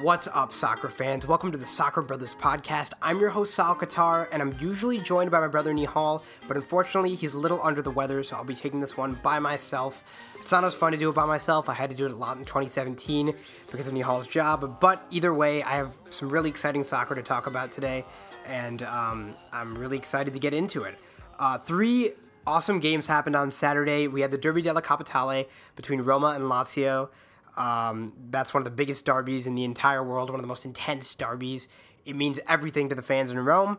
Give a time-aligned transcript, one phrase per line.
[0.00, 1.26] What's up, soccer fans?
[1.26, 2.92] Welcome to the Soccer Brothers podcast.
[3.00, 7.14] I'm your host, Sahil Kattar, and I'm usually joined by my brother Nihal, but unfortunately,
[7.14, 10.04] he's a little under the weather, so I'll be taking this one by myself.
[10.40, 11.68] It's not as fun to do it by myself.
[11.68, 13.34] I had to do it a lot in 2017
[13.70, 17.46] because of Nihal's job, but either way, I have some really exciting soccer to talk
[17.46, 18.04] about today,
[18.44, 20.98] and um, I'm really excited to get into it.
[21.38, 22.12] Uh, three
[22.46, 24.08] awesome games happened on Saturday.
[24.08, 27.08] We had the Derby della Capitale between Roma and Lazio.
[27.56, 30.64] Um, that's one of the biggest derbies in the entire world, one of the most
[30.64, 31.68] intense derbies.
[32.04, 33.78] It means everything to the fans in Rome.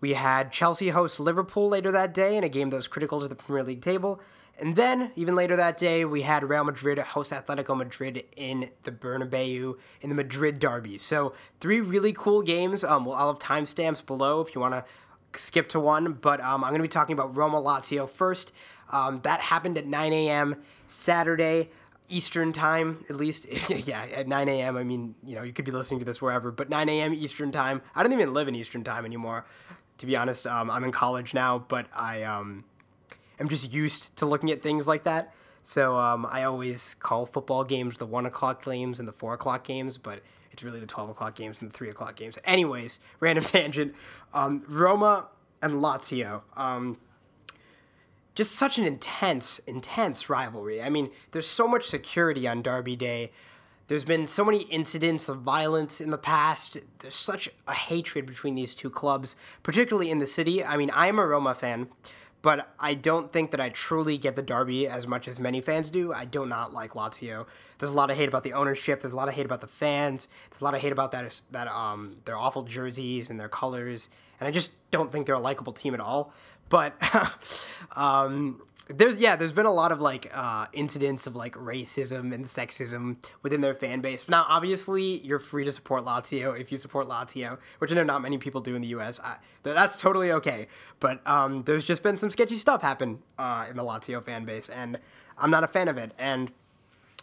[0.00, 3.28] We had Chelsea host Liverpool later that day in a game that was critical to
[3.28, 4.20] the Premier League table.
[4.58, 8.92] And then, even later that day, we had Real Madrid host Atletico Madrid in the
[8.92, 10.98] Bernabeu in the Madrid derby.
[10.98, 12.84] So, three really cool games.
[12.84, 14.84] Um, well, I'll have timestamps below if you want to
[15.38, 16.12] skip to one.
[16.12, 18.52] But um, I'm going to be talking about Roma Lazio first.
[18.90, 20.56] Um, that happened at 9 a.m.
[20.86, 21.70] Saturday.
[22.10, 23.46] Eastern time, at least.
[23.70, 24.76] yeah, at 9 a.m.
[24.76, 27.14] I mean, you know, you could be listening to this wherever, but 9 a.m.
[27.14, 27.82] Eastern time.
[27.94, 29.46] I don't even live in Eastern time anymore,
[29.98, 30.46] to be honest.
[30.46, 32.64] Um, I'm in college now, but I um,
[33.38, 35.32] am just used to looking at things like that.
[35.62, 39.64] So um, I always call football games the 1 o'clock games and the 4 o'clock
[39.64, 42.38] games, but it's really the 12 o'clock games and the 3 o'clock games.
[42.44, 43.94] Anyways, random tangent.
[44.32, 45.28] Um, Roma
[45.62, 46.42] and Lazio.
[48.34, 50.82] Just such an intense, intense rivalry.
[50.82, 53.32] I mean, there's so much security on Derby Day.
[53.88, 56.76] There's been so many incidents of violence in the past.
[57.00, 60.64] There's such a hatred between these two clubs, particularly in the city.
[60.64, 61.88] I mean, I am a Roma fan,
[62.40, 65.90] but I don't think that I truly get the Derby as much as many fans
[65.90, 66.12] do.
[66.12, 67.46] I do not like Lazio.
[67.78, 69.00] There's a lot of hate about the ownership.
[69.00, 70.28] There's a lot of hate about the fans.
[70.50, 74.08] There's a lot of hate about that that um their awful jerseys and their colors.
[74.38, 76.32] And I just don't think they're a likable team at all.
[76.70, 76.94] But
[77.96, 82.44] um, there's yeah, there's been a lot of like uh, incidents of like racism and
[82.44, 84.28] sexism within their fan base.
[84.28, 88.22] Now, obviously, you're free to support Lazio if you support Lazio, which I know not
[88.22, 89.20] many people do in the U.S.
[89.22, 90.66] I, that's totally okay.
[90.98, 94.68] But um, there's just been some sketchy stuff happen uh, in the Lazio fan base,
[94.68, 94.98] and
[95.38, 96.12] I'm not a fan of it.
[96.18, 96.50] And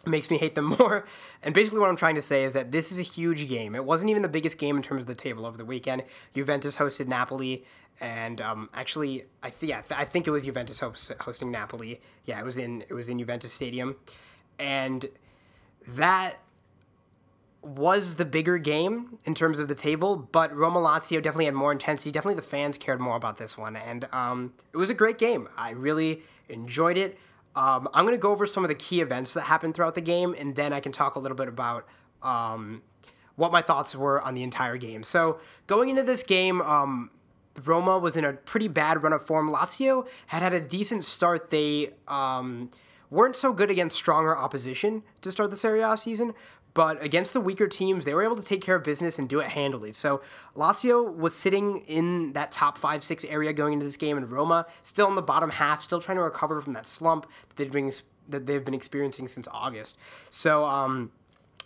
[0.06, 1.04] it makes me hate them more.
[1.42, 3.74] And basically, what I'm trying to say is that this is a huge game.
[3.74, 6.04] It wasn't even the biggest game in terms of the table over the weekend.
[6.34, 7.64] Juventus hosted Napoli,
[8.00, 12.00] and um, actually, I th- yeah, th- I think it was Juventus host- hosting Napoli.
[12.24, 13.96] Yeah, it was in it was in Juventus Stadium,
[14.58, 15.06] and
[15.86, 16.38] that
[17.62, 21.72] was the bigger game in terms of the table, but Roma Lazio definitely had more
[21.72, 22.10] intensity.
[22.10, 25.48] Definitely the fans cared more about this one, and um, it was a great game.
[25.56, 27.18] I really enjoyed it.
[27.56, 30.34] Um, I'm to go over some of the key events that happened throughout the game,
[30.38, 31.86] and then I can talk a little bit about
[32.22, 32.82] um,
[33.34, 35.02] what my thoughts were on the entire game.
[35.02, 37.10] So, going into this game, um,
[37.66, 39.50] Roma was in a pretty bad run of form.
[39.50, 41.50] Lazio had had a decent start.
[41.50, 42.70] They um,
[43.10, 46.34] weren't so good against stronger opposition to start the Serie A season,
[46.74, 49.40] but against the weaker teams, they were able to take care of business and do
[49.40, 49.92] it handily.
[49.92, 50.20] So
[50.54, 54.66] Lazio was sitting in that top five, six area going into this game, and Roma
[54.82, 57.90] still in the bottom half, still trying to recover from that slump that they've been,
[58.28, 59.96] that they've been experiencing since August.
[60.30, 61.10] So um,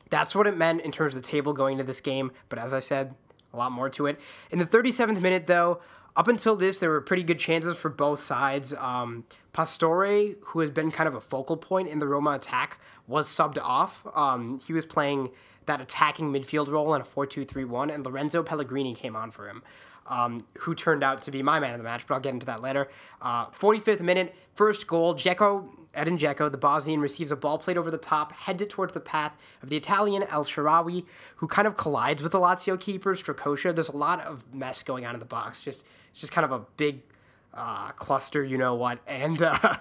[0.08, 2.32] that's what it meant in terms of the table going into this game.
[2.48, 3.14] But as I said,
[3.52, 4.18] a lot more to it.
[4.50, 5.80] In the 37th minute, though,
[6.14, 8.74] up until this, there were pretty good chances for both sides.
[8.74, 13.28] Um, Pastore, who has been kind of a focal point in the Roma attack, was
[13.28, 14.06] subbed off.
[14.14, 15.30] Um, he was playing
[15.66, 19.30] that attacking midfield role in a 4 2 3 1, and Lorenzo Pellegrini came on
[19.30, 19.62] for him,
[20.06, 22.46] um, who turned out to be my man of the match, but I'll get into
[22.46, 22.88] that later.
[23.20, 25.14] Uh, 45th minute, first goal.
[25.14, 28.92] Dzeko, Edin Dzeko, the Bosnian, receives a ball played over the top, heads it towards
[28.92, 31.04] the path of the Italian El Shaarawy,
[31.36, 33.74] who kind of collides with the Lazio keeper, Strakosha.
[33.74, 35.60] There's a lot of mess going on in the box.
[35.60, 37.00] Just It's just kind of a big
[37.54, 39.00] uh, cluster, you know what.
[39.06, 39.76] And uh,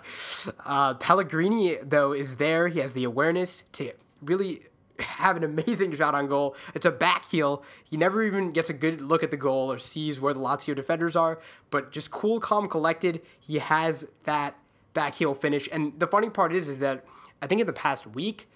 [0.65, 2.67] uh, Pellegrini, though, is there.
[2.67, 3.91] He has the awareness to
[4.21, 4.63] really
[4.99, 6.55] have an amazing shot on goal.
[6.73, 7.63] It's a back heel.
[7.83, 10.75] He never even gets a good look at the goal or sees where the Lazio
[10.75, 11.39] defenders are,
[11.69, 13.21] but just cool, calm, collected.
[13.39, 14.55] He has that
[14.93, 15.67] back heel finish.
[15.71, 17.05] And the funny part is, is that
[17.41, 18.47] I think in the past week,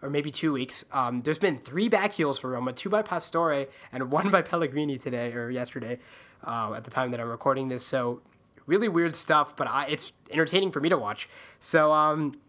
[0.00, 3.66] or maybe two weeks, um, there's been three back heels for Roma, two by Pastore
[3.92, 5.98] and one by Pellegrini today or yesterday
[6.44, 7.84] uh, at the time that I'm recording this.
[7.84, 8.20] So
[8.66, 11.28] really weird stuff, but I, it's entertaining for me to watch.
[11.60, 12.40] So um,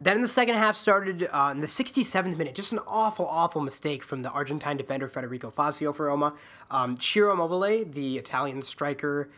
[0.00, 4.02] then the second half started uh, in the 67th minute, just an awful, awful mistake
[4.04, 6.34] from the Argentine defender Federico Fazio for Roma.
[6.70, 9.30] Um, Ciro Immobile, the Italian striker,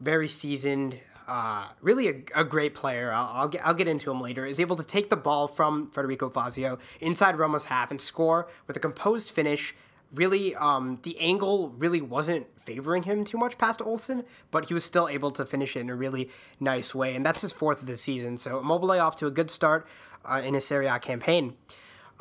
[0.00, 3.10] very seasoned, uh, really a, a, great player.
[3.12, 4.46] I'll, I'll, get, I'll get into him later.
[4.46, 8.76] Is able to take the ball from Federico Fazio inside Roma's half and score with
[8.76, 9.74] a composed finish
[10.14, 14.84] really um, the angle really wasn't favoring him too much past Olsen, but he was
[14.84, 16.30] still able to finish it in a really
[16.60, 18.38] nice way, and that's his fourth of the season.
[18.38, 19.86] So Immobile off to a good start
[20.24, 21.56] uh, in his Serie A campaign.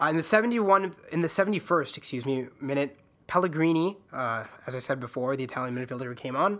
[0.02, 2.98] Uh, in the 71, in the 71st, excuse me, minute,
[3.28, 6.60] Pellegrini, uh, as I said before, the Italian midfielder who came on,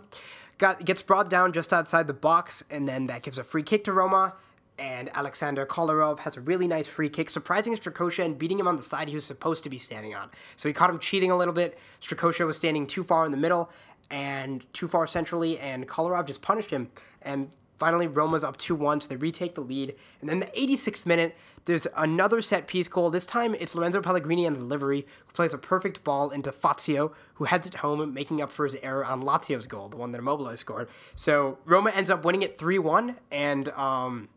[0.58, 3.84] got gets brought down just outside the box, and then that gives a free kick
[3.84, 4.34] to Roma.
[4.78, 8.76] And Alexander Kolarov has a really nice free kick, surprising Strakosha and beating him on
[8.76, 10.28] the side he was supposed to be standing on.
[10.54, 11.78] So he caught him cheating a little bit.
[12.02, 13.70] Strakosha was standing too far in the middle
[14.10, 16.90] and too far centrally, and Kolarov just punished him.
[17.22, 19.94] And finally, Roma's up 2 1, so they retake the lead.
[20.20, 21.34] And then the 86th minute,
[21.66, 23.10] there's another set piece goal.
[23.10, 27.12] This time it's Lorenzo Pellegrini on the delivery, who plays a perfect ball into Fazio,
[27.34, 30.18] who heads it home, making up for his error on Lazio's goal, the one that
[30.18, 30.88] Immobile scored.
[31.16, 34.28] So Roma ends up winning it 3 1, and um,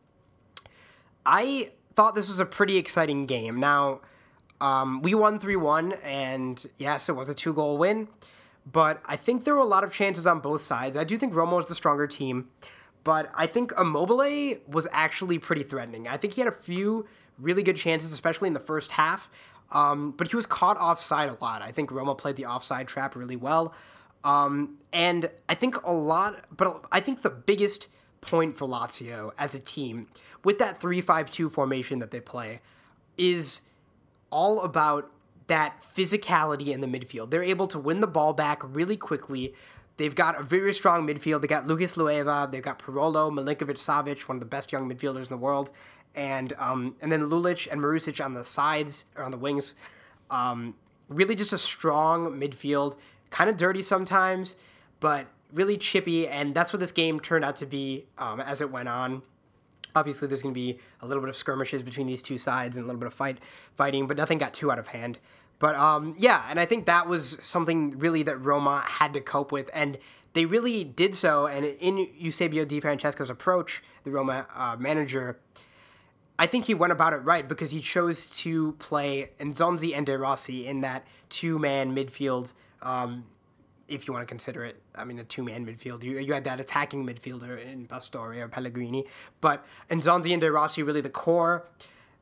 [1.26, 3.60] I thought this was a pretty exciting game.
[3.60, 4.02] Now,
[4.60, 8.08] um, we won 3 1, and yes, it was a two goal win,
[8.70, 10.98] but I think there were a lot of chances on both sides.
[10.98, 12.50] I do think Roma was the stronger team
[13.04, 16.08] but I think Immobile was actually pretty threatening.
[16.08, 17.08] I think he had a few
[17.40, 19.30] really good chances, especially in the first half.
[19.72, 21.62] Um, but he was caught offside a lot.
[21.62, 23.74] I think Roma played the offside trap really well.
[24.24, 27.88] Um, and I think a lot, but I think the biggest
[28.22, 30.08] point for Lazio as a team
[30.44, 32.60] with that 3 5 2 formation that they play
[33.18, 33.62] is
[34.32, 35.10] all about
[35.48, 37.32] that physicality in the midfield.
[37.32, 39.54] They're able to win the ball back really quickly.
[39.98, 41.42] They've got a very strong midfield.
[41.42, 45.24] They got Lucas Leiva, they've got Parolo, Milinkovic Savic, one of the best young midfielders
[45.24, 45.72] in the world
[46.16, 49.76] and um, and then Lulic and Marusic on the sides or on the wings.
[50.30, 50.76] Um,
[51.08, 52.98] really, just a strong midfield,
[53.30, 54.56] kind of dirty sometimes,
[55.00, 58.72] but really chippy, and that's what this game turned out to be um, as it
[58.72, 59.24] went on.
[59.96, 62.84] Obviously, there's going to be a little bit of skirmishes between these two sides and
[62.84, 63.40] a little bit of fight
[63.76, 65.18] fighting, but nothing got too out of hand.
[65.58, 69.52] But um, yeah, and I think that was something really that Roma had to cope
[69.52, 69.98] with, and
[70.34, 71.48] they really did so.
[71.48, 75.40] And in Eusebio Di Francesco's approach, the Roma uh, manager,
[76.40, 80.18] I think he went about it right because he chose to play Nzonzi and De
[80.18, 82.54] Rossi in that two man midfield.
[82.82, 83.26] Um,
[83.90, 86.02] if you want to consider it, I mean, a two man midfield.
[86.02, 89.06] You, you had that attacking midfielder in Pastore or Pellegrini,
[89.42, 91.68] but Nzonzi and De Rossi really the core.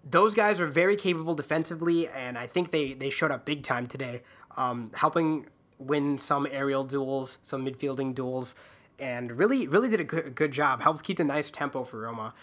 [0.04, 3.86] Those guys are very capable defensively, and I think they, they showed up big time
[3.86, 4.24] today,
[4.56, 5.46] um, helping
[5.78, 8.56] win some aerial duels, some midfielding duels,
[8.98, 10.82] and really really did a good, good job.
[10.82, 12.34] Helped keep a nice tempo for Roma.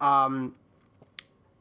[0.00, 0.56] Um,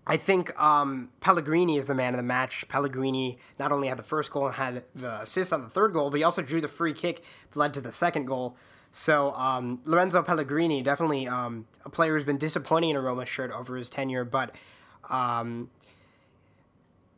[0.09, 2.67] I think um, Pellegrini is the man of the match.
[2.67, 6.09] Pellegrini not only had the first goal and had the assist on the third goal,
[6.09, 8.57] but he also drew the free kick that led to the second goal.
[8.91, 13.51] So um, Lorenzo Pellegrini, definitely um, a player who's been disappointing in a Roma shirt
[13.51, 14.55] over his tenure, but
[15.11, 15.69] um,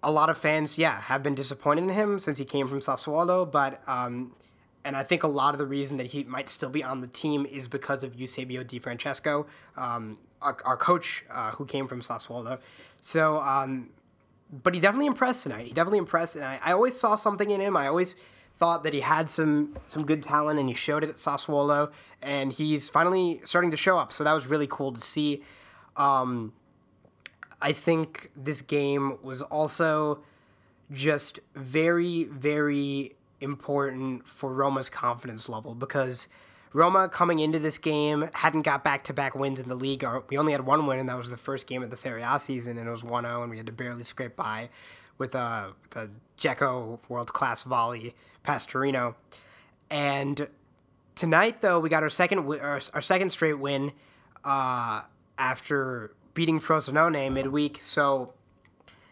[0.04, 3.50] a lot of fans, yeah, have been disappointed in him since he came from Sassuolo.
[3.50, 4.36] But um,
[4.84, 7.08] and I think a lot of the reason that he might still be on the
[7.08, 9.46] team is because of Eusebio Di Francesco.
[9.78, 12.60] Um, our, coach uh, who came from Sassuolo.
[13.00, 13.90] So, um,
[14.52, 15.68] but he definitely impressed tonight.
[15.68, 17.78] He definitely impressed, and I, I always saw something in him.
[17.78, 18.16] I always
[18.56, 21.92] thought that he had some some good talent, and he showed it at Sassuolo,
[22.22, 24.12] and he's finally starting to show up.
[24.12, 25.44] So that was really cool to see.
[25.96, 26.54] Um,
[27.62, 30.20] I think this game was also
[30.92, 36.28] just very, very important for Roma's confidence level because
[36.74, 40.06] Roma coming into this game hadn't got back to back wins in the league.
[40.30, 42.40] We only had one win, and that was the first game of the Serie A
[42.40, 44.70] season, and it was 1 0, and we had to barely scrape by
[45.18, 49.16] with a, the Dzeko world class volley past Torino.
[49.90, 50.48] And
[51.16, 53.92] tonight, though, we got our second our, our second straight win
[54.46, 55.02] uh,
[55.38, 57.80] after beating Frosinone midweek.
[57.82, 58.34] So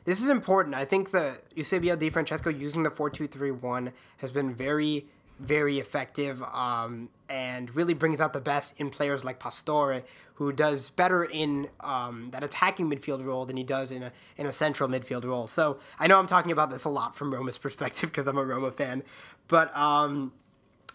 [0.05, 0.75] this is important.
[0.75, 5.05] I think that Eusebio Di Francesco using the 4 2 3 1 has been very
[5.39, 10.03] very effective um, and really brings out the best in players like Pastore,
[10.35, 14.45] who does better in um, that attacking midfield role than he does in a in
[14.45, 15.47] a central midfield role.
[15.47, 18.43] So I know I'm talking about this a lot from Roma's perspective because I'm a
[18.43, 19.03] Roma fan,
[19.47, 20.33] but um,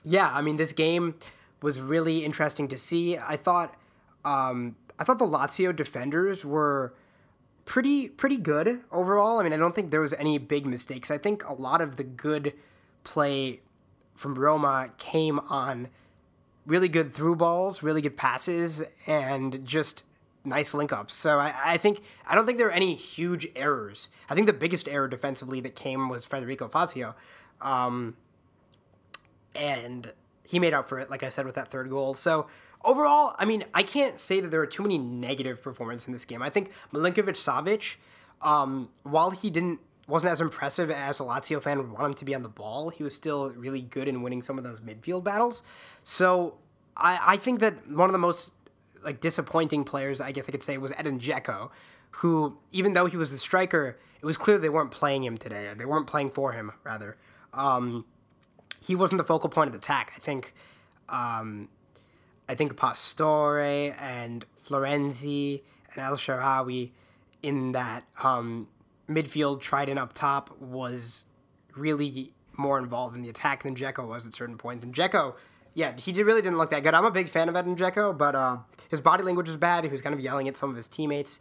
[0.04, 1.14] yeah, I mean this game
[1.62, 3.16] was really interesting to see.
[3.16, 3.74] I thought
[4.24, 6.94] um, I thought the Lazio defenders were
[7.64, 9.40] pretty pretty good overall.
[9.40, 11.10] I mean I don't think there was any big mistakes.
[11.10, 12.52] I think a lot of the good
[13.04, 13.60] play
[14.14, 15.88] from Roma came on
[16.66, 20.04] really good through balls, really good passes, and just
[20.44, 21.14] nice link ups.
[21.14, 24.10] So I, I think I don't think there are any huge errors.
[24.28, 27.14] I think the biggest error defensively that came was Federico Fazio.
[27.60, 28.16] Um,
[29.54, 30.12] and
[30.46, 32.14] he made up for it, like I said, with that third goal.
[32.14, 32.46] So
[32.84, 36.24] overall, I mean, I can't say that there are too many negative performances in this
[36.24, 36.42] game.
[36.42, 37.96] I think Milinkovic Savic,
[38.42, 42.24] um, while he didn't wasn't as impressive as a Lazio fan would want him to
[42.24, 42.90] be on the ball.
[42.90, 45.62] He was still really good in winning some of those midfield battles.
[46.02, 46.58] So
[46.96, 48.52] I, I think that one of the most
[49.02, 51.70] like disappointing players, I guess I could say, was Edin Dzeko,
[52.10, 55.70] who, even though he was the striker, it was clear they weren't playing him today.
[55.76, 57.16] They weren't playing for him, rather.
[57.52, 58.06] Um,
[58.80, 60.12] he wasn't the focal point of the attack.
[60.16, 60.54] I think,
[61.08, 61.68] um,
[62.48, 65.62] I think Pastore and Florenzi
[65.94, 66.90] and El Shaarawy
[67.42, 68.68] in that um,
[69.08, 71.26] midfield trident up top was
[71.76, 74.84] really more involved in the attack than Dzeko was at certain points.
[74.84, 75.34] And Dzeko,
[75.74, 76.94] yeah, he did, really didn't look that good.
[76.94, 78.58] I'm a big fan of Edin Dzeko, but uh,
[78.90, 79.84] his body language was bad.
[79.84, 81.40] He was kind of yelling at some of his teammates.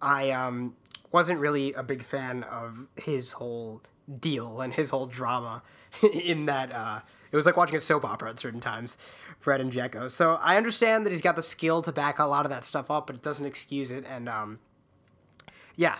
[0.00, 0.76] I um,
[1.12, 3.82] wasn't really a big fan of his whole
[4.20, 5.62] deal and his whole drama
[6.24, 7.00] in that uh,
[7.32, 8.96] it was like watching a soap opera at certain times
[9.38, 10.10] for Edin Dzeko.
[10.10, 12.90] So I understand that he's got the skill to back a lot of that stuff
[12.90, 14.04] up, but it doesn't excuse it.
[14.08, 14.60] And um,
[15.74, 15.96] yeah,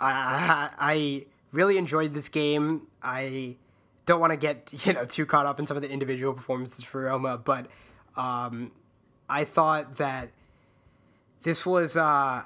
[0.00, 2.86] I, really enjoyed this game.
[3.02, 3.56] I
[4.06, 6.84] don't want to get you know too caught up in some of the individual performances
[6.84, 7.66] for Roma, but
[8.16, 8.72] um,
[9.28, 10.30] I thought that
[11.42, 12.42] this was uh,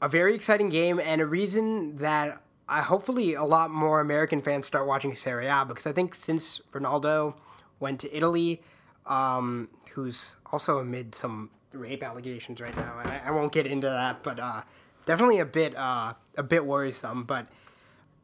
[0.00, 4.66] a very exciting game and a reason that I hopefully a lot more American fans
[4.66, 7.34] start watching Serie A because I think since Ronaldo
[7.80, 8.62] went to Italy,
[9.06, 13.86] um, who's also amid some rape allegations right now, and I, I won't get into
[13.86, 14.62] that, but uh,
[15.08, 17.24] definitely a bit uh, a bit worrisome.
[17.24, 17.46] But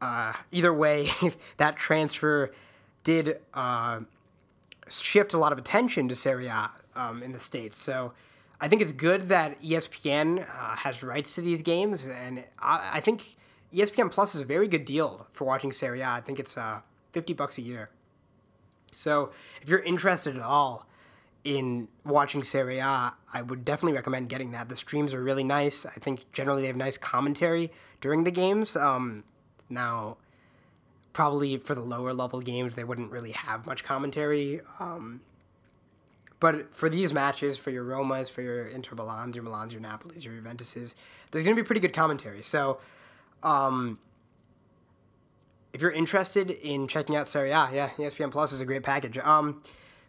[0.01, 1.09] uh, either way,
[1.57, 2.53] that transfer
[3.03, 4.01] did uh,
[4.89, 7.79] shift a lot of attention to Serie A um, in the states.
[7.79, 8.13] So
[8.61, 13.01] I think it's good that ESPN uh, has rights to these games, and I, I,
[13.01, 13.37] think
[13.75, 16.09] ESPN Plus is a very good deal for watching Serie A.
[16.09, 16.81] I think it's uh,
[17.13, 17.89] fifty bucks a year.
[18.93, 20.87] So if you're interested at all
[21.45, 24.69] in watching Serie A, I would definitely recommend getting that.
[24.71, 25.85] The streams are really nice.
[25.85, 27.71] I think generally they have nice commentary
[28.01, 28.77] during the games.
[28.77, 29.25] Um,
[29.69, 30.17] now,
[31.13, 34.63] probably for the lower level games, they wouldn't really have much commentary.
[34.81, 35.21] Um,
[36.41, 40.25] but for these matches, for your Romas, for your Inter Milans, your Milans, your Napolis,
[40.25, 40.95] your Juventuses,
[41.31, 42.43] there's going to be pretty good commentary.
[42.43, 42.79] So,
[43.43, 43.99] um,
[45.73, 49.19] if you're interested in checking out Serie A, yeah, ESPN Plus is a great package.
[49.19, 49.63] Um,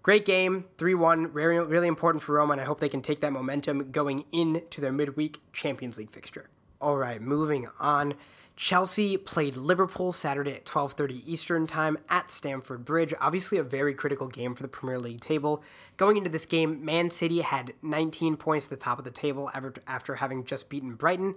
[0.05, 3.21] great game, 3 1, really, really important for Roma, and I hope they can take
[3.21, 6.47] that momentum going into their midweek Champions League fixture.
[6.79, 8.13] All right, moving on.
[8.55, 13.15] Chelsea played Liverpool Saturday at 12:30 Eastern Time at Stamford Bridge.
[13.19, 15.63] Obviously a very critical game for the Premier League table.
[15.97, 19.49] Going into this game, Man City had 19 points at the top of the table
[19.87, 21.33] after having just beaten Brighton.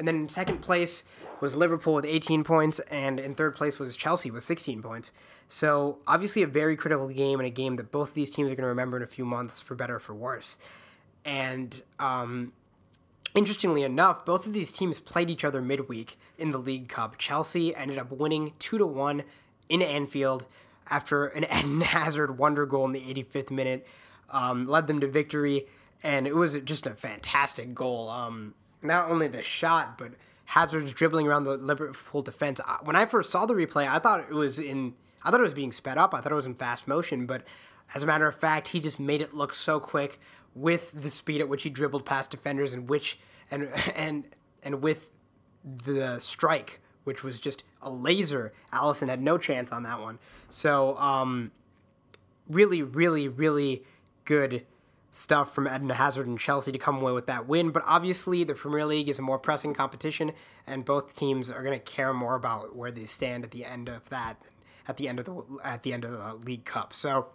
[0.00, 1.04] And then in second place
[1.42, 5.12] was Liverpool with 18 points, and in third place was Chelsea with 16 points.
[5.46, 8.62] So obviously a very critical game and a game that both these teams are going
[8.62, 10.56] to remember in a few months, for better or for worse.
[11.22, 12.54] And um,
[13.34, 17.18] interestingly enough, both of these teams played each other midweek in the League Cup.
[17.18, 19.24] Chelsea ended up winning two to one
[19.68, 20.46] in Anfield
[20.90, 23.86] after an Eden Hazard wonder goal in the 85th minute
[24.30, 25.66] um, led them to victory,
[26.02, 28.08] and it was just a fantastic goal.
[28.08, 30.12] Um, not only the shot, but
[30.46, 32.60] Hazard's dribbling around the Liverpool defense.
[32.82, 34.94] When I first saw the replay, I thought it was in.
[35.22, 36.14] I thought it was being sped up.
[36.14, 37.42] I thought it was in fast motion, but
[37.94, 40.18] as a matter of fact, he just made it look so quick
[40.54, 43.18] with the speed at which he dribbled past defenders and which
[43.50, 44.28] and and
[44.62, 45.10] and with
[45.64, 48.52] the strike, which was just a laser.
[48.72, 50.18] Alisson had no chance on that one.
[50.48, 51.52] So, um,
[52.48, 53.84] really, really, really
[54.24, 54.66] good
[55.10, 57.70] stuff from Eden Hazard and Chelsea to come away with that win.
[57.70, 60.32] But obviously, the Premier League is a more pressing competition,
[60.66, 63.88] and both teams are going to care more about where they stand at the end
[63.88, 64.50] of that,
[64.86, 66.92] at the end of the at the end of the League Cup.
[66.92, 67.28] So.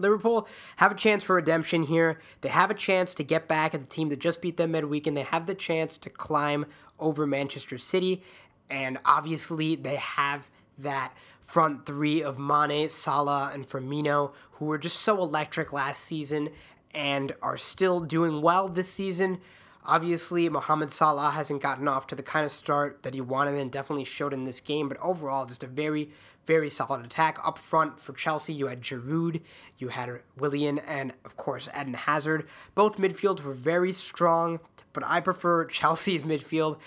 [0.00, 2.20] Liverpool have a chance for redemption here.
[2.42, 5.08] They have a chance to get back at the team that just beat them midweek,
[5.08, 6.66] and they have the chance to climb
[7.00, 8.22] over Manchester City.
[8.70, 15.00] And obviously, they have that front three of Mane, Salah, and Firmino, who were just
[15.00, 16.50] so electric last season
[16.94, 19.40] and are still doing well this season.
[19.84, 23.70] Obviously, Mohamed Salah hasn't gotten off to the kind of start that he wanted and
[23.70, 26.10] definitely showed in this game, but overall, just a very,
[26.46, 27.38] very solid attack.
[27.44, 29.40] Up front for Chelsea, you had Giroud,
[29.78, 32.46] you had Willian, and of course, Eden Hazard.
[32.74, 34.60] Both midfields were very strong,
[34.92, 36.78] but I prefer Chelsea's midfield.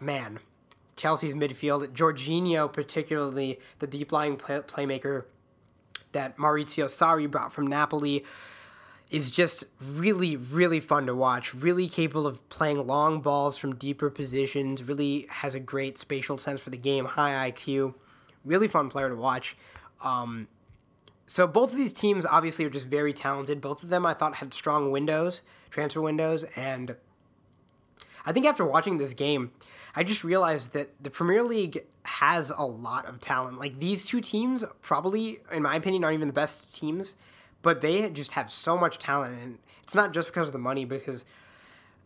[0.00, 0.38] Man,
[0.96, 5.24] Chelsea's midfield, Jorginho, particularly the deep lying play- playmaker
[6.12, 8.24] that Maurizio Sarri brought from Napoli
[9.10, 11.54] is just really, really fun to watch.
[11.54, 14.82] Really capable of playing long balls from deeper positions.
[14.82, 17.94] Really has a great spatial sense for the game, high IQ.
[18.44, 19.56] Really fun player to watch.
[20.02, 20.48] Um,
[21.26, 23.60] so both of these teams obviously are just very talented.
[23.60, 26.96] Both of them I thought had strong windows, transfer windows, and
[28.24, 29.52] I think after watching this game,
[29.94, 33.58] I just realized that the Premier League has a lot of talent.
[33.58, 37.16] Like these two teams, probably in my opinion, aren't even the best teams
[37.62, 40.84] but they just have so much talent, and it's not just because of the money,
[40.84, 41.24] because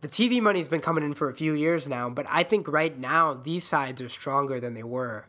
[0.01, 2.97] the TV money's been coming in for a few years now, but I think right
[2.97, 5.27] now these sides are stronger than they were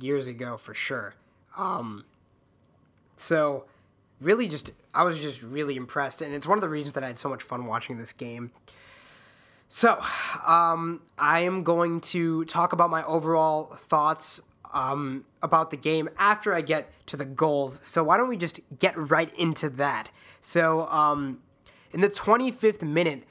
[0.00, 1.14] years ago for sure.
[1.56, 2.04] Um,
[3.16, 3.64] so
[4.20, 7.08] really just I was just really impressed and it's one of the reasons that I
[7.08, 8.50] had so much fun watching this game.
[9.70, 10.02] So,
[10.46, 14.40] um, I am going to talk about my overall thoughts
[14.72, 17.80] um, about the game after I get to the goals.
[17.82, 20.10] So, why don't we just get right into that?
[20.40, 21.40] So, um,
[21.92, 23.24] in the 25th minute,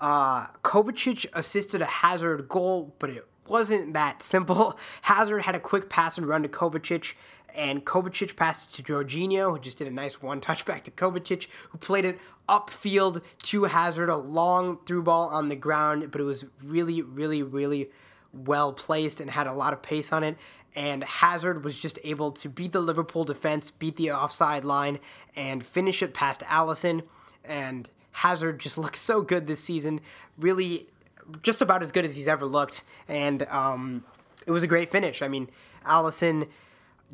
[0.00, 4.78] uh, Kovacic assisted a Hazard goal, but it wasn't that simple.
[5.02, 7.14] Hazard had a quick pass and run to Kovacic,
[7.54, 10.90] and Kovacic passed it to Jorginho, who just did a nice one touch back to
[10.90, 12.18] Kovacic, who played it
[12.48, 17.42] upfield to Hazard, a long through ball on the ground, but it was really, really,
[17.42, 17.90] really
[18.32, 20.36] well placed and had a lot of pace on it.
[20.74, 25.00] And Hazard was just able to beat the Liverpool defense, beat the offside line,
[25.36, 27.02] and finish it past Alisson.
[27.44, 30.00] And Hazard just looks so good this season,
[30.38, 30.88] really
[31.42, 32.84] just about as good as he's ever looked.
[33.08, 34.04] And um,
[34.46, 35.22] it was a great finish.
[35.22, 35.50] I mean,
[35.84, 36.48] Alisson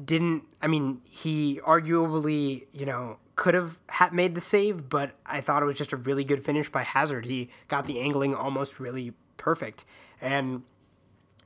[0.03, 0.45] didn't.
[0.63, 3.79] I mean, he arguably, you know, could have
[4.13, 7.25] made the save, but I thought it was just a really good finish by Hazard.
[7.25, 9.85] He got the angling almost really perfect,
[10.21, 10.63] and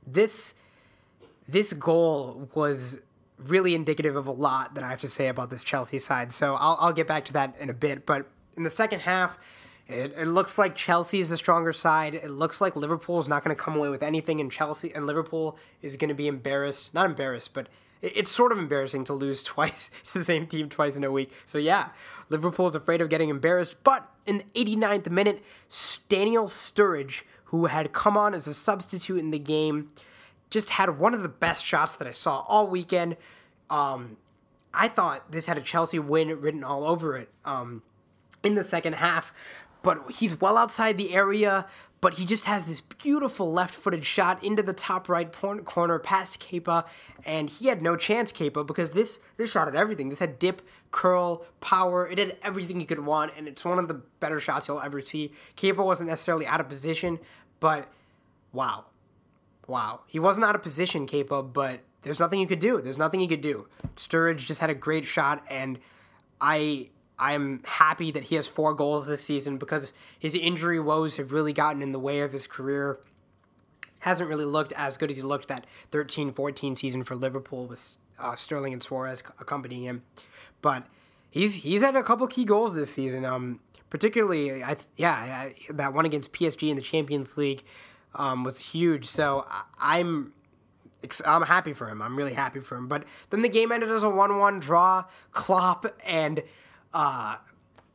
[0.05, 0.55] this
[1.47, 3.01] this goal was
[3.37, 6.31] really indicative of a lot that I have to say about this Chelsea side.
[6.31, 8.05] So I'll, I'll get back to that in a bit.
[8.05, 9.37] But in the second half,
[9.87, 12.15] it, it looks like Chelsea is the stronger side.
[12.15, 15.05] It looks like Liverpool is not going to come away with anything, and Chelsea and
[15.05, 16.93] Liverpool is going to be embarrassed.
[16.93, 17.67] Not embarrassed, but
[18.01, 21.31] it's sort of embarrassing to lose twice to the same team twice in a week.
[21.45, 21.89] So yeah,
[22.29, 23.75] Liverpool is afraid of getting embarrassed.
[23.83, 25.43] But in the 89th minute,
[26.07, 29.91] Daniel Sturridge, who had come on as a substitute in the game,
[30.53, 33.17] just had one of the best shots that I saw all weekend.
[33.69, 34.17] Um,
[34.73, 37.81] I thought this had a Chelsea win written all over it um,
[38.43, 39.33] in the second half,
[39.81, 41.65] but he's well outside the area
[42.03, 46.85] but he just has this beautiful left-footed shot into the top right corner past Kepa,
[47.25, 50.09] and he had no chance, Kepa, because this this shot had everything.
[50.09, 52.05] This had dip, curl, power.
[52.05, 54.99] It had everything you could want, and it's one of the better shots you'll ever
[54.99, 55.31] see.
[55.55, 57.19] Kepa wasn't necessarily out of position,
[57.61, 57.87] but
[58.51, 58.83] wow,
[59.73, 62.79] wow, he wasn't out of position, Kepa, but there's nothing you could do.
[62.79, 63.67] There's nothing he could do.
[63.95, 65.79] Sturridge just had a great shot, and
[66.39, 71.31] I I'm happy that he has four goals this season because his injury woes have
[71.31, 72.99] really gotten in the way of his career.
[74.01, 77.97] Hasn't really looked as good as he looked that 13 14 season for Liverpool with
[78.19, 80.03] uh, Sterling and Suarez accompanying him.
[80.61, 80.85] But
[81.31, 83.25] he's he's had a couple key goals this season.
[83.25, 83.59] Um,
[83.89, 87.63] particularly, I yeah, that one against PSG in the Champions League
[88.15, 89.05] um, was huge.
[89.05, 89.45] So
[89.79, 90.33] I'm
[91.25, 92.01] I'm happy for him.
[92.01, 92.87] I'm really happy for him.
[92.87, 95.05] But then the game ended as a 1 1 draw.
[95.31, 96.43] Klopp and
[96.93, 97.37] uh,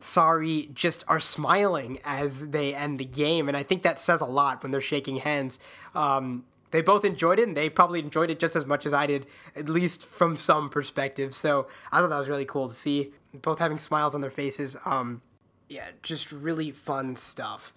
[0.01, 4.27] Sarri just are smiling as they end the game, and I think that says a
[4.27, 5.59] lot when they're shaking hands.
[5.95, 9.07] Um, they both enjoyed it, and they probably enjoyed it just as much as I
[9.07, 9.27] did,
[9.57, 11.35] at least from some perspective.
[11.35, 14.77] So I thought that was really cool to see both having smiles on their faces.
[14.85, 15.23] Um,
[15.69, 17.73] yeah, just really fun stuff.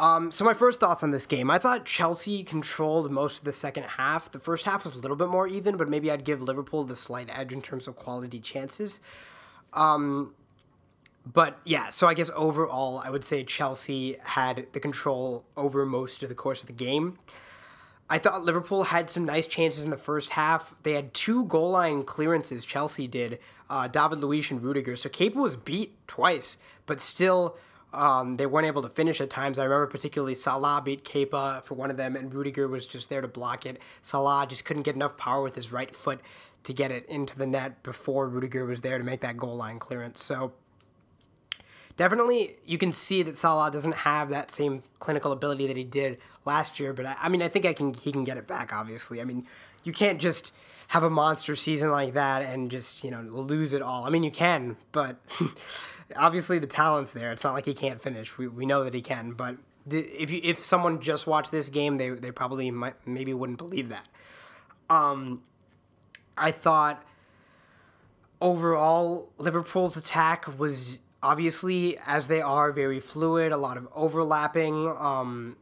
[0.00, 3.52] Um, so my first thoughts on this game, I thought Chelsea controlled most of the
[3.52, 4.32] second half.
[4.32, 6.96] The first half was a little bit more even, but maybe I'd give Liverpool the
[6.96, 9.02] slight edge in terms of quality chances.
[9.74, 10.34] Um,
[11.26, 16.22] but yeah, so I guess overall, I would say Chelsea had the control over most
[16.22, 17.18] of the course of the game.
[18.08, 20.74] I thought Liverpool had some nice chances in the first half.
[20.82, 24.96] They had two goal line clearances, Chelsea did, uh, David Luiz and Rudiger.
[24.96, 27.58] So Kepa was beat twice, but still
[27.92, 29.58] um, they weren't able to finish at times.
[29.58, 33.20] I remember particularly Salah beat Kepa for one of them, and Rudiger was just there
[33.20, 33.78] to block it.
[34.02, 36.20] Salah just couldn't get enough power with his right foot
[36.62, 39.78] to get it into the net before Rudiger was there to make that goal line
[39.78, 40.22] clearance.
[40.22, 40.52] So
[41.96, 46.20] definitely you can see that Salah doesn't have that same clinical ability that he did
[46.44, 46.92] last year.
[46.92, 48.72] But I, I mean, I think I can he can get it back.
[48.72, 49.46] Obviously, I mean,
[49.82, 50.52] you can't just
[50.88, 54.04] have a monster season like that and just you know lose it all.
[54.04, 55.16] I mean, you can, but
[56.16, 57.32] obviously the talent's there.
[57.32, 58.36] It's not like he can't finish.
[58.38, 61.68] We we know that he can, but the, if you if someone just watched this
[61.68, 64.06] game, they they probably might maybe wouldn't believe that.
[64.88, 65.42] Um,
[66.36, 67.04] I thought
[68.40, 75.56] overall Liverpool's attack was obviously, as they are, very fluid, a lot of overlapping, um,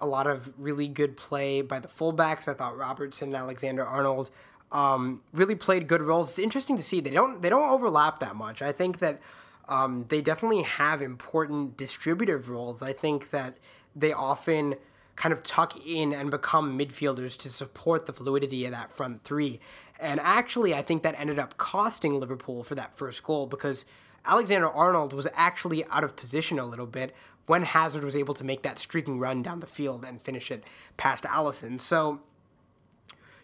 [0.00, 2.48] a lot of really good play by the fullbacks.
[2.48, 4.30] I thought Robertson and Alexander Arnold
[4.72, 6.30] um, really played good roles.
[6.30, 8.62] It's interesting to see they don't they don't overlap that much.
[8.62, 9.20] I think that
[9.68, 12.82] um, they definitely have important distributive roles.
[12.82, 13.56] I think that
[13.94, 14.76] they often
[15.16, 19.58] kind of tuck in and become midfielders to support the fluidity of that front three.
[19.98, 23.86] And actually, I think that ended up costing Liverpool for that first goal because
[24.26, 27.14] Alexander Arnold was actually out of position a little bit
[27.46, 30.64] when Hazard was able to make that streaking run down the field and finish it
[30.96, 31.80] past Alisson.
[31.80, 32.20] So,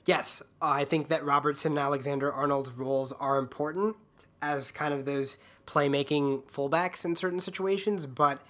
[0.05, 3.97] yes, I think that Robertson and Alexander Arnold's roles are important
[4.43, 5.39] as kind of those
[5.73, 8.41] playmaking fullbacks in certain situations, but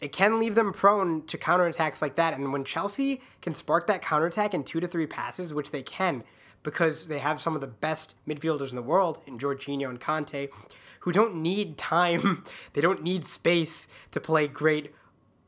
[0.00, 2.34] it can leave them prone to counterattacks like that.
[2.34, 6.24] And when Chelsea can spark that counterattack in two to three passes, which they can,
[6.62, 10.50] because they have some of the best midfielders in the world in Jorginho and Kanté,
[11.00, 14.94] who don't need time, they don't need space to play great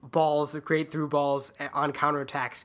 [0.03, 2.65] balls, great through balls on counterattacks.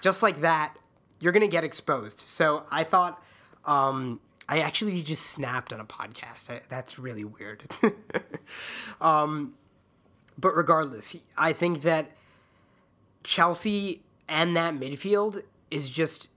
[0.00, 0.76] Just like that,
[1.20, 2.20] you're going to get exposed.
[2.20, 3.22] So I thought,
[3.64, 6.50] um, I actually just snapped on a podcast.
[6.50, 7.64] I, that's really weird.
[9.00, 9.54] um,
[10.38, 12.12] but regardless, I think that
[13.24, 16.28] Chelsea and that midfield is just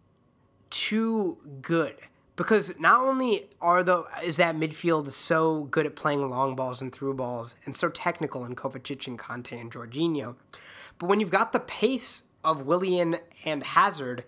[0.70, 1.96] too good
[2.36, 6.94] because not only are the is that midfield so good at playing long balls and
[6.94, 10.36] through balls and so technical in Kovacic and Kanté and Jorginho,
[10.98, 14.24] but when you've got the pace of Willian and Hazard,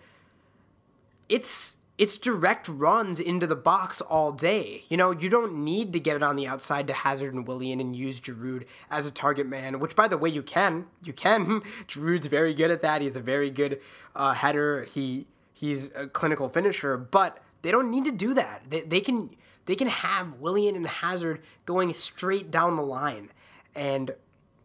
[1.30, 4.86] it's it's direct runs into the box all day.
[4.90, 7.80] You know, you don't need to get it on the outside to Hazard and Willian
[7.80, 10.88] and use Giroud as a target man, which, by the way, you can.
[11.04, 11.62] You can.
[11.88, 13.04] Giroud's very good at that.
[13.04, 13.80] He's a very good
[14.16, 14.84] uh, header.
[14.86, 18.64] He he's a clinical finisher, but they don't need to do that.
[18.68, 19.36] They, they can
[19.68, 23.30] they can have Willian and Hazard going straight down the line
[23.76, 24.16] and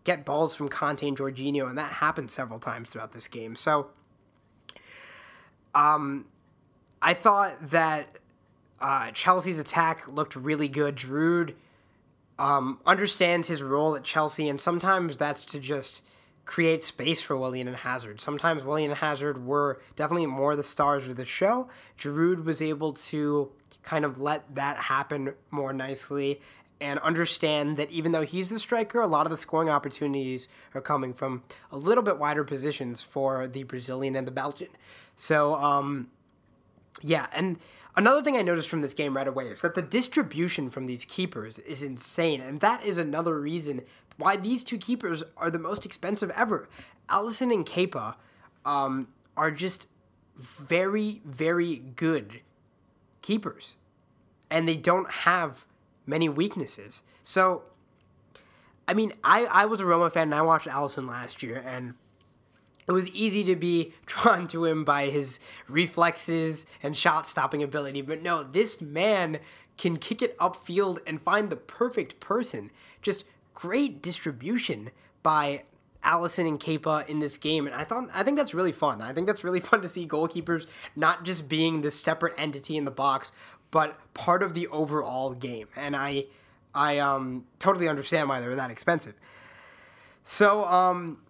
[0.05, 3.57] get balls from Kanté and Jorginho, and that happened several times throughout this game.
[3.57, 3.89] So,
[5.75, 6.25] um,
[7.01, 8.09] I thought that
[8.81, 10.97] uh, Chelsea's attack looked really good.
[10.97, 11.55] Giroud
[12.39, 16.03] um, understands his role at Chelsea, and sometimes that's to just
[16.45, 18.21] create space for Willian and Hazard.
[18.21, 21.69] Sometimes Willian and Hazard were definitely more the stars of the show.
[21.99, 23.51] Giroud was able to
[23.83, 26.41] kind of let that happen more nicely
[26.81, 30.81] and understand that even though he's the striker, a lot of the scoring opportunities are
[30.81, 34.69] coming from a little bit wider positions for the Brazilian and the Belgian.
[35.15, 36.11] So, um,
[37.03, 37.59] yeah, and
[37.97, 41.05] another thing I noticed from this game right away is that the distribution from these
[41.05, 43.83] keepers is insane, and that is another reason
[44.17, 46.69] why these two keepers are the most expensive ever.
[47.09, 48.15] Alisson and Kepa
[48.65, 49.89] um, are just
[50.37, 52.41] very, very good
[53.23, 53.77] keepers,
[54.51, 55.67] and they don't have
[56.07, 57.03] many weaknesses.
[57.23, 57.65] So,
[58.89, 61.95] I mean, I, I was a Roma fan and I watched Alisson last year, and
[62.87, 68.03] it was easy to be drawn to him by his reflexes and shot stopping ability.
[68.03, 69.39] But no, this man
[69.77, 72.71] can kick it upfield and find the perfect person.
[73.03, 74.91] Just great distribution
[75.23, 75.65] by
[76.05, 79.03] Alisson and Kepa in this game, and I thought I think that's really fun.
[79.03, 82.85] I think that's really fun to see goalkeepers not just being this separate entity in
[82.85, 83.33] the box,
[83.71, 85.69] but part of the overall game.
[85.75, 86.27] And I
[86.75, 89.15] I um totally understand why they're that expensive.
[90.23, 91.23] So um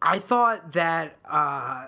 [0.00, 1.86] I thought that uh,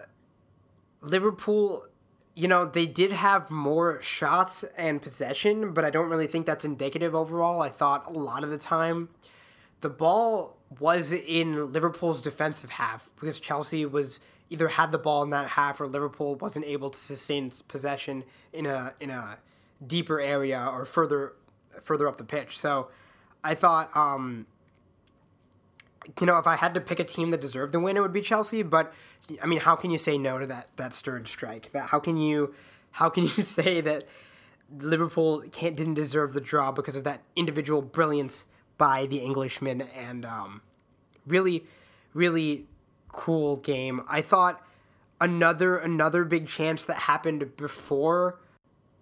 [1.01, 1.87] Liverpool,
[2.35, 6.64] you know, they did have more shots and possession, but I don't really think that's
[6.64, 7.62] indicative overall.
[7.62, 9.09] I thought a lot of the time
[9.81, 14.20] the ball was in Liverpool's defensive half because Chelsea was
[14.51, 18.66] either had the ball in that half or Liverpool wasn't able to sustain possession in
[18.66, 19.38] a in a
[19.85, 21.33] deeper area or further
[21.81, 22.59] further up the pitch.
[22.59, 22.88] So
[23.42, 24.46] I thought um,
[26.18, 28.12] you know, if I had to pick a team that deserved the win, it would
[28.12, 28.62] be Chelsea.
[28.62, 28.92] But
[29.42, 31.74] I mean, how can you say no to that that Sturridge strike?
[31.74, 32.54] How can you
[32.92, 34.04] how can you say that
[34.78, 38.44] Liverpool can't didn't deserve the draw because of that individual brilliance
[38.78, 40.62] by the Englishman and um,
[41.26, 41.64] really
[42.14, 42.66] really
[43.08, 44.02] cool game.
[44.08, 44.62] I thought
[45.20, 48.38] another another big chance that happened before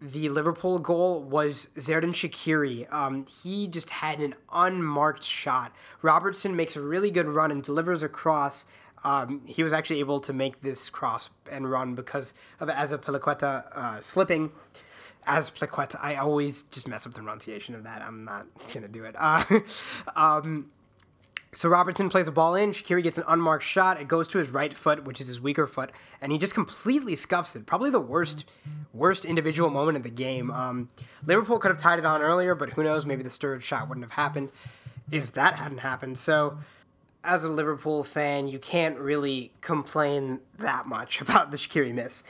[0.00, 2.92] the Liverpool goal was Xherdan Shaqiri.
[2.92, 5.72] Um, he just had an unmarked shot.
[6.02, 8.66] Robertson makes a really good run and delivers a cross.
[9.04, 13.76] Um, he was actually able to make this cross and run because of as Azpilicueta
[13.76, 14.52] uh, slipping.
[15.26, 18.02] Azpilicueta, I always just mess up the pronunciation of that.
[18.02, 19.14] I'm not gonna do it.
[19.18, 19.44] Uh,
[20.16, 20.70] um,
[21.52, 22.72] so Robertson plays a ball in.
[22.72, 24.00] Shaqiri gets an unmarked shot.
[24.00, 27.16] It goes to his right foot, which is his weaker foot, and he just completely
[27.16, 27.64] scuffs it.
[27.64, 28.44] Probably the worst,
[28.92, 30.50] worst individual moment of the game.
[30.50, 30.90] Um,
[31.24, 33.06] Liverpool could have tied it on earlier, but who knows?
[33.06, 34.50] Maybe the Sturridge shot wouldn't have happened
[35.10, 36.18] if that hadn't happened.
[36.18, 36.58] So,
[37.24, 42.24] as a Liverpool fan, you can't really complain that much about the Shaqiri miss.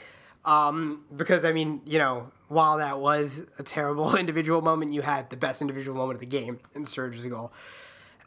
[0.45, 5.29] Um, because I mean, you know, while that was a terrible individual moment, you had
[5.29, 7.51] the best individual moment of the game in Sturridge's goal.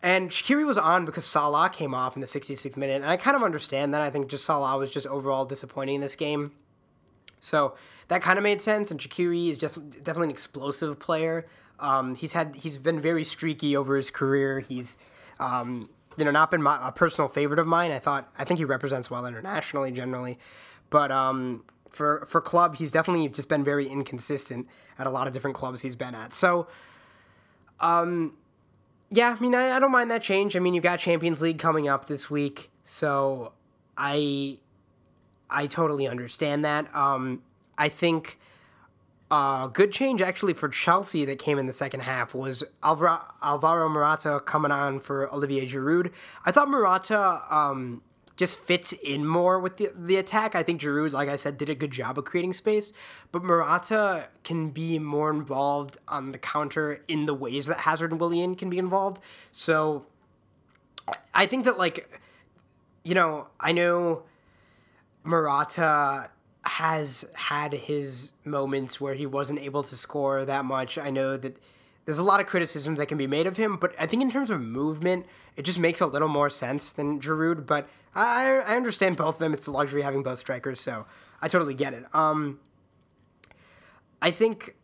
[0.03, 3.37] And Shaqiri was on because Salah came off in the 66th minute, and I kind
[3.37, 4.01] of understand that.
[4.01, 6.53] I think just Salah was just overall disappointing in this game.
[7.38, 7.75] So
[8.09, 8.91] that kind of made sense.
[8.91, 11.47] And Shaqiri is def- definitely an explosive player.
[11.79, 14.61] Um, he's had he's been very streaky over his career.
[14.61, 14.99] He's
[15.41, 17.91] um, you know not been my, a personal favorite of mine.
[17.91, 20.38] I thought I think he represents well internationally generally,
[20.91, 25.33] but um, for for club he's definitely just been very inconsistent at a lot of
[25.33, 26.33] different clubs he's been at.
[26.33, 26.67] So.
[27.81, 28.35] Um,
[29.12, 30.57] yeah, I mean, I, I don't mind that change.
[30.57, 33.53] I mean, you've got Champions League coming up this week, so
[33.96, 34.59] I
[35.51, 36.94] I totally understand that.
[36.96, 37.42] Um,
[37.77, 38.38] I think
[39.31, 43.88] a good change actually for Chelsea that came in the second half was Alvaro, Alvaro
[43.88, 46.11] Morata coming on for Olivier Giroud.
[46.46, 48.03] I thought Morata um,
[48.37, 50.55] just fits in more with the, the attack.
[50.55, 52.92] I think Giroud, like I said, did a good job of creating space,
[53.31, 58.21] but Morata can be more involved on the counter in the ways that Hazard and
[58.21, 59.21] Willian can be involved.
[59.51, 60.07] So
[61.35, 62.09] I think that, like,
[63.05, 64.23] you know, I know
[65.25, 66.31] Morata
[66.64, 70.97] has had his moments where he wasn't able to score that much.
[70.97, 71.59] I know that
[72.05, 74.31] there's a lot of criticisms that can be made of him, but I think in
[74.31, 77.66] terms of movement, it just makes a little more sense than Giroud.
[77.66, 79.55] But I, I understand both of them.
[79.55, 81.07] It's a luxury having both strikers, so
[81.40, 82.05] I totally get it.
[82.14, 82.61] Um,
[84.20, 84.77] I think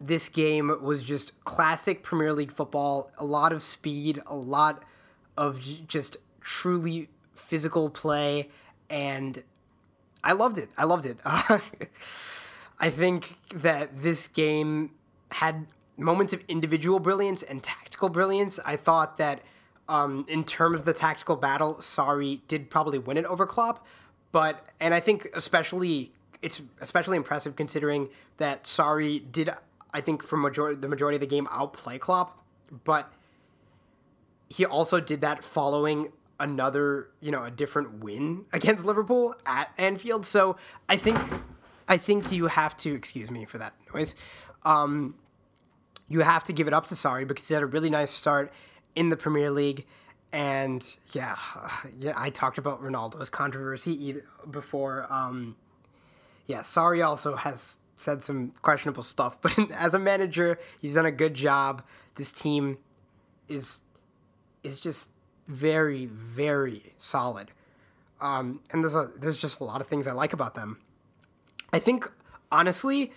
[0.00, 3.10] this game was just classic Premier League football.
[3.18, 4.82] A lot of speed, a lot
[5.36, 8.48] of just truly physical play,
[8.90, 9.42] and
[10.24, 10.70] I loved it.
[10.76, 11.18] I loved it.
[11.24, 14.90] I think that this game
[15.30, 18.58] had moments of individual brilliance and tactical brilliance.
[18.66, 19.40] I thought that
[19.92, 23.86] um, in terms of the tactical battle, Sarri did probably win it over Klopp,
[24.32, 29.50] but and I think especially it's especially impressive considering that Sarri did
[29.92, 32.42] I think for majority the majority of the game outplay Klopp,
[32.84, 33.12] but
[34.48, 40.24] he also did that following another you know a different win against Liverpool at Anfield.
[40.24, 40.56] So
[40.88, 41.18] I think
[41.86, 44.14] I think you have to excuse me for that noise.
[44.64, 45.16] Um,
[46.08, 48.50] you have to give it up to Sarri because he had a really nice start
[48.94, 49.86] in the Premier League.
[50.32, 51.36] And yeah,
[51.98, 55.06] yeah, I talked about Ronaldo's controversy before.
[55.10, 55.56] Um,
[56.46, 61.12] yeah, Sarri also has said some questionable stuff, but as a manager, he's done a
[61.12, 61.82] good job.
[62.16, 62.78] This team
[63.48, 63.82] is
[64.62, 65.10] is just
[65.48, 67.50] very, very solid.
[68.20, 70.78] Um, and there's a there's just a lot of things I like about them.
[71.72, 72.10] I think
[72.50, 73.12] honestly,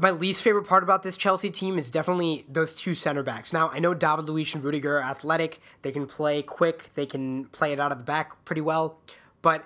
[0.00, 3.52] my least favorite part about this Chelsea team is definitely those two center backs.
[3.52, 5.60] Now, I know David Luiz and Rudiger are athletic.
[5.82, 6.90] They can play quick.
[6.94, 8.98] They can play it out of the back pretty well.
[9.42, 9.64] But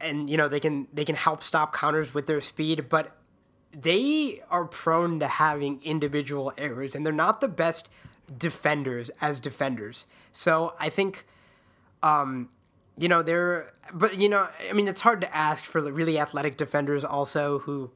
[0.00, 3.16] and you know, they can they can help stop counters with their speed, but
[3.72, 7.90] they are prone to having individual errors and they're not the best
[8.36, 10.06] defenders as defenders.
[10.32, 11.24] So, I think
[12.02, 12.48] um
[12.96, 16.56] you know, they're but you know, I mean, it's hard to ask for really athletic
[16.56, 17.90] defenders also who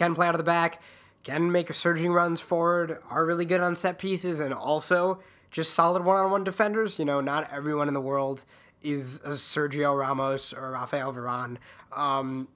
[0.00, 0.80] can play out of the back,
[1.24, 6.04] can make surging runs forward, are really good on set pieces, and also just solid
[6.04, 6.98] one-on-one defenders.
[6.98, 8.46] You know, not everyone in the world
[8.82, 11.58] is a Sergio Ramos or Rafael Varane.
[11.94, 12.48] Um,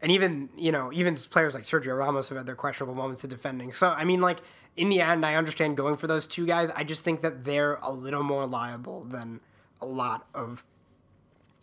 [0.00, 3.30] and even you know even players like Sergio Ramos have had their questionable moments of
[3.30, 3.72] defending.
[3.72, 4.40] So I mean, like
[4.76, 6.68] in the end, I understand going for those two guys.
[6.70, 9.40] I just think that they're a little more liable than
[9.80, 10.64] a lot of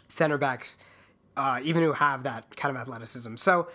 [0.08, 0.78] center backs,
[1.36, 3.36] uh, even who have that kind of athleticism.
[3.36, 3.68] So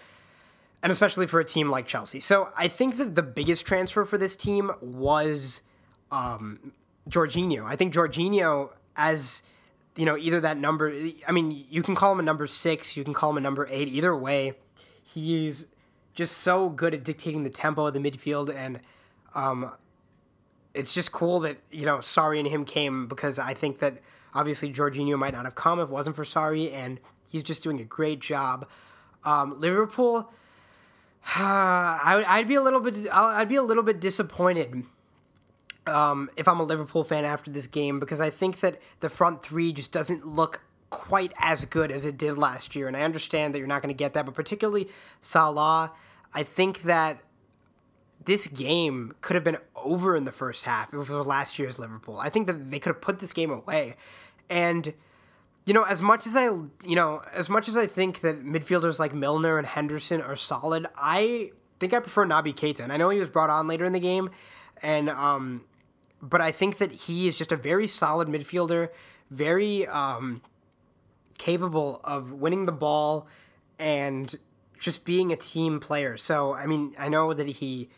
[0.84, 2.20] and especially for a team like Chelsea.
[2.20, 5.62] So I think that the biggest transfer for this team was
[6.10, 6.74] um,
[7.08, 7.64] Jorginho.
[7.64, 9.42] I think Jorginho, as
[9.96, 10.94] you know, either that number.
[11.26, 13.66] I mean, you can call him a number six, you can call him a number
[13.70, 13.88] eight.
[13.88, 14.52] Either way,
[15.02, 15.66] he's
[16.12, 18.80] just so good at dictating the tempo of the midfield, and
[19.34, 19.72] um,
[20.74, 24.00] it's just cool that you know Sarri and him came because I think that
[24.34, 27.80] obviously Jorginho might not have come if it wasn't for Sarri, and he's just doing
[27.80, 28.68] a great job.
[29.24, 30.30] Um, Liverpool
[31.37, 33.08] I, I'd be a little bit.
[33.10, 34.84] I'd be a little bit disappointed
[35.87, 39.42] um, if I'm a Liverpool fan after this game because I think that the front
[39.42, 40.60] three just doesn't look
[40.90, 42.87] quite as good as it did last year.
[42.87, 44.88] And I understand that you're not going to get that, but particularly
[45.20, 45.92] Salah,
[46.32, 47.18] I think that
[48.24, 51.78] this game could have been over in the first half if it was last year's
[51.78, 52.18] Liverpool.
[52.18, 53.96] I think that they could have put this game away.
[54.48, 54.94] And
[55.64, 58.98] you know, as much as I, you know, as much as I think that midfielders
[58.98, 62.81] like Milner and Henderson are solid, I think I prefer Naby Keita.
[62.81, 64.31] And I know he was brought on later in the game,
[64.83, 65.64] and um,
[66.20, 68.90] but I think that he is just a very solid midfielder,
[69.31, 70.42] very um,
[71.38, 73.27] capable of winning the ball
[73.79, 74.35] and
[74.79, 76.18] just being a team player.
[76.18, 77.88] So I mean, I know that he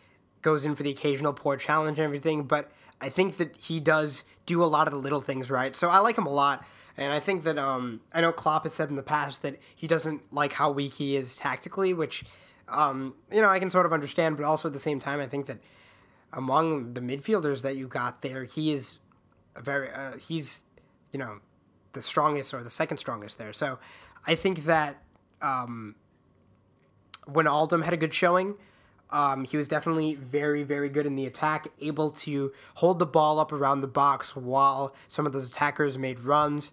[0.41, 4.23] goes in for the occasional poor challenge and everything, but I think that he does
[4.45, 5.75] do a lot of the little things right.
[5.75, 6.65] So I like him a lot
[6.97, 9.85] And I think that um, I know Klopp has said in the past that he
[9.85, 12.25] doesn't like how weak he is tactically, which
[12.67, 14.35] um, you know I can sort of understand.
[14.35, 15.59] But also at the same time, I think that
[16.33, 18.99] among the midfielders that you got there, he is
[19.55, 20.65] a very uh, he's
[21.11, 21.39] you know
[21.93, 23.53] the strongest or the second strongest there.
[23.53, 23.77] So
[24.25, 25.01] I think that
[25.41, 25.95] um,
[27.29, 28.55] Wijnaldum had a good showing,
[29.09, 33.39] um, he was definitely very, very good in the attack, able to hold the ball
[33.39, 36.71] up around the box while some of those attackers made runs.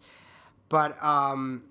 [0.68, 1.62] But um,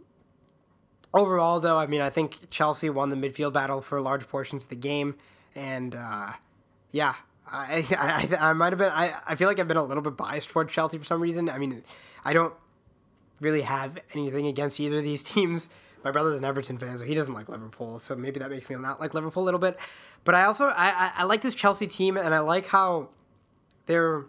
[1.13, 4.69] overall, though, I mean, I think Chelsea won the midfield battle for large portions of
[4.69, 5.15] the game.
[5.55, 6.33] And uh,
[6.91, 7.15] yeah,
[7.47, 7.85] I,
[8.39, 10.49] I, I might have been, I, I feel like I've been a little bit biased
[10.49, 11.49] toward Chelsea for some reason.
[11.49, 11.83] I mean,
[12.23, 12.53] I don't
[13.41, 15.69] really have anything against either of these teams
[16.03, 17.99] my brother's an Everton fan, so he doesn't like Liverpool.
[17.99, 19.77] So maybe that makes me not like Liverpool a little bit.
[20.23, 23.09] But I also I, I, I like this Chelsea team, and I like how
[23.85, 24.25] they're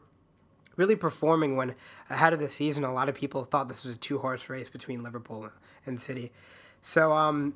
[0.76, 1.74] really performing when
[2.10, 2.84] ahead of the season.
[2.84, 5.50] A lot of people thought this was a two horse race between Liverpool
[5.86, 6.32] and City.
[6.80, 7.54] So um,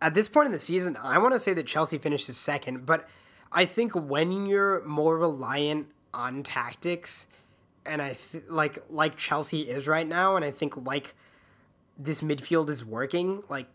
[0.00, 3.08] at this point in the season, I want to say that Chelsea finishes second, but
[3.52, 7.26] I think when you're more reliant on tactics,
[7.84, 11.14] and I th- like like Chelsea is right now, and I think like
[11.98, 13.42] this midfield is working.
[13.48, 13.66] Like,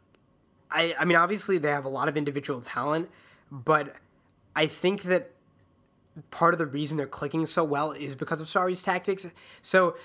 [0.69, 3.09] I I mean, obviously they have a lot of individual talent,
[3.51, 3.95] but
[4.55, 5.31] I think that
[6.29, 9.27] part of the reason they're clicking so well is because of Sarri's tactics.
[9.61, 9.95] So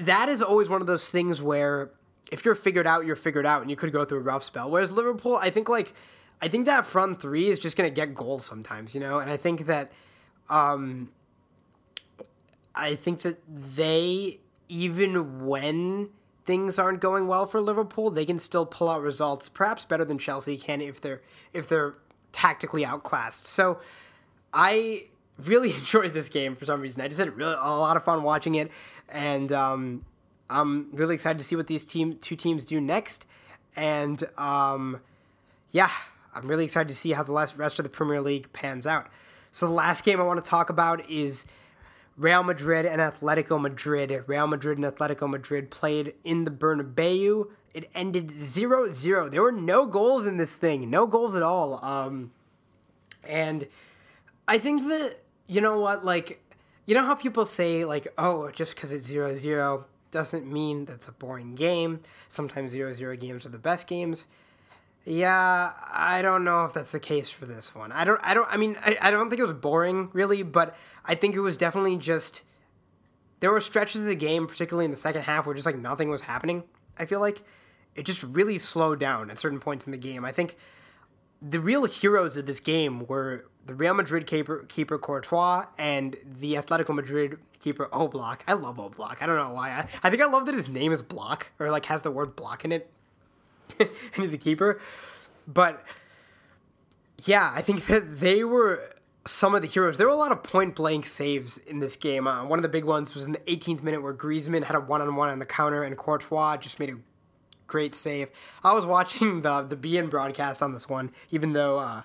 [0.00, 1.90] that is always one of those things where
[2.30, 4.70] if you're figured out, you're figured out, and you could go through a rough spell.
[4.70, 5.94] Whereas Liverpool, I think like
[6.40, 9.36] I think that front three is just gonna get goals sometimes, you know, and I
[9.36, 9.90] think that
[10.48, 11.10] um
[12.74, 16.10] I think that they even when
[16.48, 20.16] things aren't going well for Liverpool, they can still pull out results, perhaps better than
[20.16, 21.20] Chelsea can if they're
[21.52, 21.94] if they're
[22.32, 23.46] tactically outclassed.
[23.46, 23.80] So
[24.54, 25.04] I
[25.38, 27.02] really enjoyed this game for some reason.
[27.02, 28.70] I just had really a lot of fun watching it,
[29.10, 30.06] and um,
[30.48, 33.26] I'm really excited to see what these team two teams do next.
[33.76, 35.02] And um,
[35.70, 35.90] yeah,
[36.34, 39.08] I'm really excited to see how the last rest of the Premier League pans out.
[39.52, 41.44] So the last game I want to talk about is
[42.18, 44.24] Real Madrid and Atletico Madrid.
[44.26, 47.46] Real Madrid and Atletico Madrid played in the Bernabeu.
[47.72, 49.28] It ended 0 0.
[49.28, 51.82] There were no goals in this thing, no goals at all.
[51.84, 52.32] Um,
[53.26, 53.68] and
[54.48, 56.42] I think that, you know what, like,
[56.86, 61.06] you know how people say, like, oh, just because it's 0 0 doesn't mean that's
[61.06, 62.00] a boring game.
[62.26, 64.26] Sometimes 0 0 games are the best games.
[65.04, 67.92] Yeah, I don't know if that's the case for this one.
[67.92, 68.20] I don't.
[68.22, 68.48] I don't.
[68.50, 71.56] I mean, I, I don't think it was boring really, but I think it was
[71.56, 72.44] definitely just.
[73.40, 76.10] There were stretches of the game, particularly in the second half, where just like nothing
[76.10, 76.64] was happening.
[76.98, 77.42] I feel like
[77.94, 80.24] it just really slowed down at certain points in the game.
[80.24, 80.56] I think
[81.40, 86.54] the real heroes of this game were the Real Madrid keeper, keeper Courtois and the
[86.54, 88.40] Atletico Madrid keeper Oblak.
[88.48, 89.18] I love Oblak.
[89.20, 89.70] I don't know why.
[89.70, 92.34] I, I think I love that his name is Block or like has the word
[92.34, 92.90] block in it.
[93.80, 94.80] and he's a keeper.
[95.46, 95.84] But
[97.24, 98.94] yeah, I think that they were
[99.26, 99.96] some of the heroes.
[99.96, 102.26] There were a lot of point blank saves in this game.
[102.26, 104.80] Uh, one of the big ones was in the 18th minute where Griezmann had a
[104.80, 106.96] one on one on the counter and Courtois just made a
[107.66, 108.28] great save.
[108.64, 112.02] I was watching the the beIN broadcast on this one, even though uh,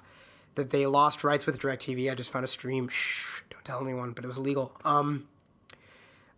[0.55, 2.11] that they lost rights with DirecTV.
[2.11, 2.87] I just found a stream.
[2.89, 4.75] Shh, don't tell anyone, but it was illegal.
[4.85, 5.27] Um,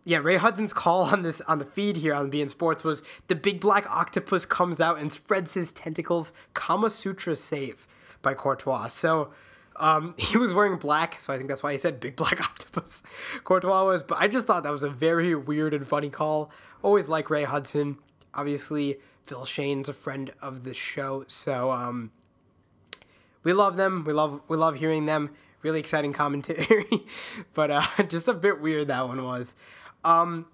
[0.06, 3.34] yeah, Ray Hudson's call on this on the feed here on beIN Sports was the
[3.34, 6.32] big black octopus comes out and spreads his tentacles.
[6.54, 7.88] Kama Sutra save
[8.22, 8.86] by Courtois.
[8.86, 9.32] So
[9.74, 13.02] um, he was wearing black, so I think that's why he said big black octopus.
[13.42, 16.52] Courtois was, but I just thought that was a very weird and funny call.
[16.82, 17.98] Always like Ray Hudson.
[18.32, 22.12] Obviously, Phil Schoen's a friend of the show, so um,
[23.42, 24.04] we love them.
[24.06, 25.30] We love we love hearing them.
[25.62, 26.86] Really exciting commentary,
[27.54, 29.56] but uh, just a bit weird that one was.
[30.06, 30.46] Um,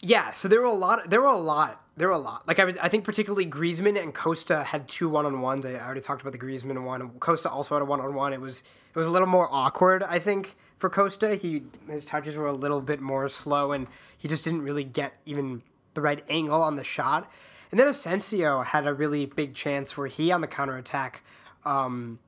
[0.00, 1.10] yeah, so there were a lot.
[1.10, 1.84] There were a lot.
[1.96, 2.46] There were a lot.
[2.48, 5.66] Like I, I think particularly Griezmann and Costa had two one on ones.
[5.66, 7.10] I already talked about the Griezmann one.
[7.18, 8.32] Costa also had a one on one.
[8.32, 10.02] It was it was a little more awkward.
[10.02, 14.28] I think for Costa, he his touches were a little bit more slow, and he
[14.28, 15.62] just didn't really get even
[15.94, 17.30] the right angle on the shot.
[17.70, 21.22] And then Asensio had a really big chance where he on the counter attack
[21.66, 22.18] um,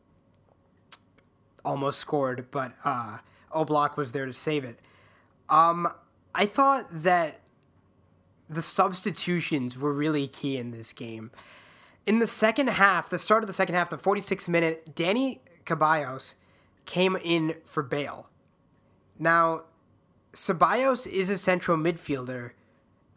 [1.65, 3.19] almost scored, but uh,
[3.55, 4.79] Oblak was there to save it.
[5.49, 5.89] Um,
[6.35, 7.41] I thought that
[8.49, 11.31] the substitutions were really key in this game.
[12.07, 16.35] In the second half, the start of the second half, the 46th minute, Danny Ceballos
[16.87, 18.29] came in for Bale.
[19.19, 19.63] Now,
[20.33, 22.53] Ceballos is a central midfielder,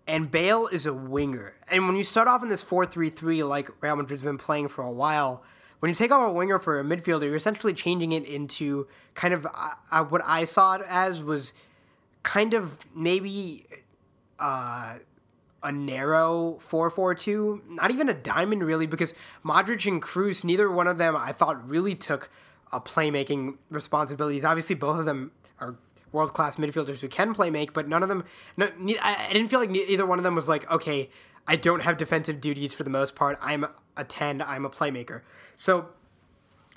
[0.05, 1.55] and Bale is a winger.
[1.71, 4.67] And when you start off in this 4 3 3, like Real Madrid's been playing
[4.67, 5.43] for a while,
[5.79, 9.33] when you take off a winger for a midfielder, you're essentially changing it into kind
[9.33, 11.53] of uh, uh what I saw it as was
[12.23, 13.67] kind of maybe
[14.39, 14.95] uh,
[15.61, 19.13] a narrow 4-4-2, not even a diamond really, because
[19.45, 22.29] Modric and Kroos, neither one of them I thought really took
[22.71, 24.43] a playmaking responsibilities.
[24.43, 25.75] Obviously, both of them are
[26.11, 28.23] world class midfielders who can play make, but none of them.
[28.57, 28.69] No,
[29.01, 31.09] I didn't feel like either one of them was like, okay,
[31.47, 33.37] I don't have defensive duties for the most part.
[33.41, 33.65] I'm
[33.95, 34.41] a ten.
[34.41, 35.21] I'm a playmaker.
[35.55, 35.89] So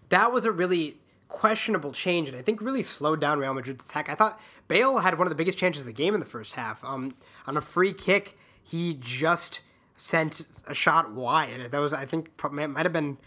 [0.08, 4.08] that was a really questionable change, and I think really slowed down Real Madrid's attack.
[4.08, 6.54] I thought Bale had one of the biggest chances of the game in the first
[6.54, 6.84] half.
[6.84, 7.14] Um,
[7.46, 9.60] on a free kick, he just
[9.96, 11.70] sent a shot wide.
[11.70, 13.18] That was, I think, might have been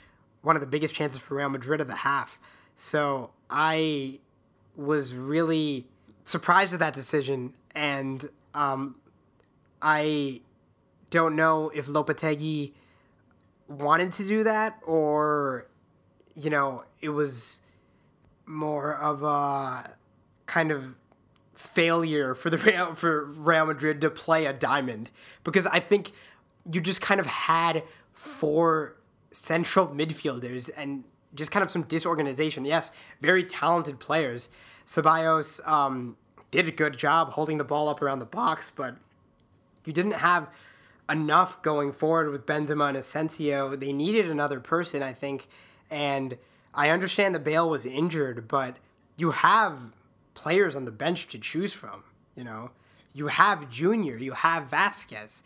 [0.41, 2.39] one of the biggest chances for Real Madrid of the half.
[2.75, 4.19] So I
[4.75, 5.85] was really
[6.23, 8.95] surprised at that decision, and um,
[9.81, 10.41] I
[11.09, 12.73] don't know if Lopetegui
[13.67, 15.67] wanted to do that or,
[16.35, 17.61] you know, it was
[18.45, 19.95] more of a
[20.45, 20.95] kind of
[21.59, 25.09] failure for the Real for Real Madrid to play a diamond
[25.43, 26.13] because I think
[26.71, 27.83] you just kind of had
[28.13, 28.95] four
[29.31, 31.03] central midfielders and
[31.35, 32.63] just kind of some disorganization.
[32.63, 34.49] Yes, very talented players.
[34.85, 36.15] Ceballos um,
[36.49, 38.95] did a good job holding the ball up around the box, but
[39.85, 40.49] you didn't have
[41.09, 43.75] enough going forward with Benzema and Asensio.
[43.75, 45.47] They needed another person, I think,
[45.91, 46.37] and
[46.73, 48.77] I understand that Bale was injured, but
[49.17, 49.77] you have
[50.39, 52.03] players on the bench to choose from.
[52.33, 52.71] You know,
[53.13, 55.43] you have Junior, you have Vasquez,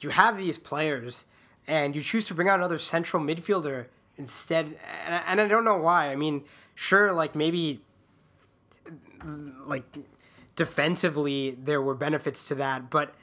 [0.00, 1.24] you have these players,
[1.66, 3.86] and you choose to bring out another central midfielder
[4.16, 4.78] instead.
[5.04, 6.12] And, I don't know why.
[6.12, 6.44] I mean,
[6.76, 7.80] sure, like maybe,
[9.66, 9.82] like
[10.54, 13.14] defensively there were benefits to that, but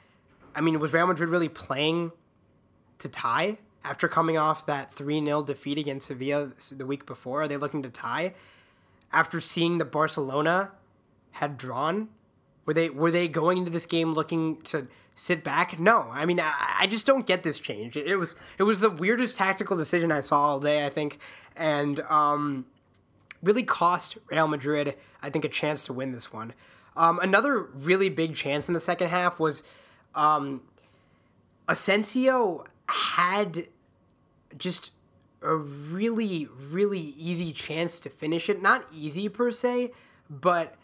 [0.54, 2.12] I mean, was Real Madrid really playing
[2.98, 7.42] to tie after coming off that 3 0 defeat against Sevilla the week before?
[7.42, 8.34] Are they looking to tie?
[9.10, 10.72] After seeing the Barcelona
[11.34, 12.08] had drawn?
[12.64, 15.78] Were they were they going into this game looking to sit back?
[15.78, 16.08] No.
[16.12, 17.96] I mean, I, I just don't get this change.
[17.96, 20.86] It, it, was it was the weirdest tactical decision I saw all day.
[20.86, 21.18] I think,
[21.56, 22.66] and um,
[23.42, 24.96] really cost Real Madrid.
[25.22, 26.54] I think a chance to win this one.
[26.96, 29.64] Um, another really big chance in the second half was
[30.14, 30.62] um,
[31.68, 33.66] Asensio had
[34.56, 34.92] just
[35.42, 38.62] a really really easy chance to finish it.
[38.62, 39.90] Not easy per se,
[40.30, 40.76] but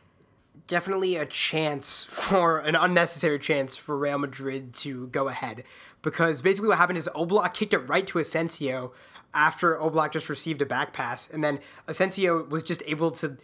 [0.66, 5.64] definitely a chance for an unnecessary chance for Real Madrid to go ahead.
[6.02, 8.92] Because basically what happened is Oblak kicked it right to Asensio
[9.34, 11.28] after Oblak just received a back pass.
[11.30, 13.36] And then Asensio was just able to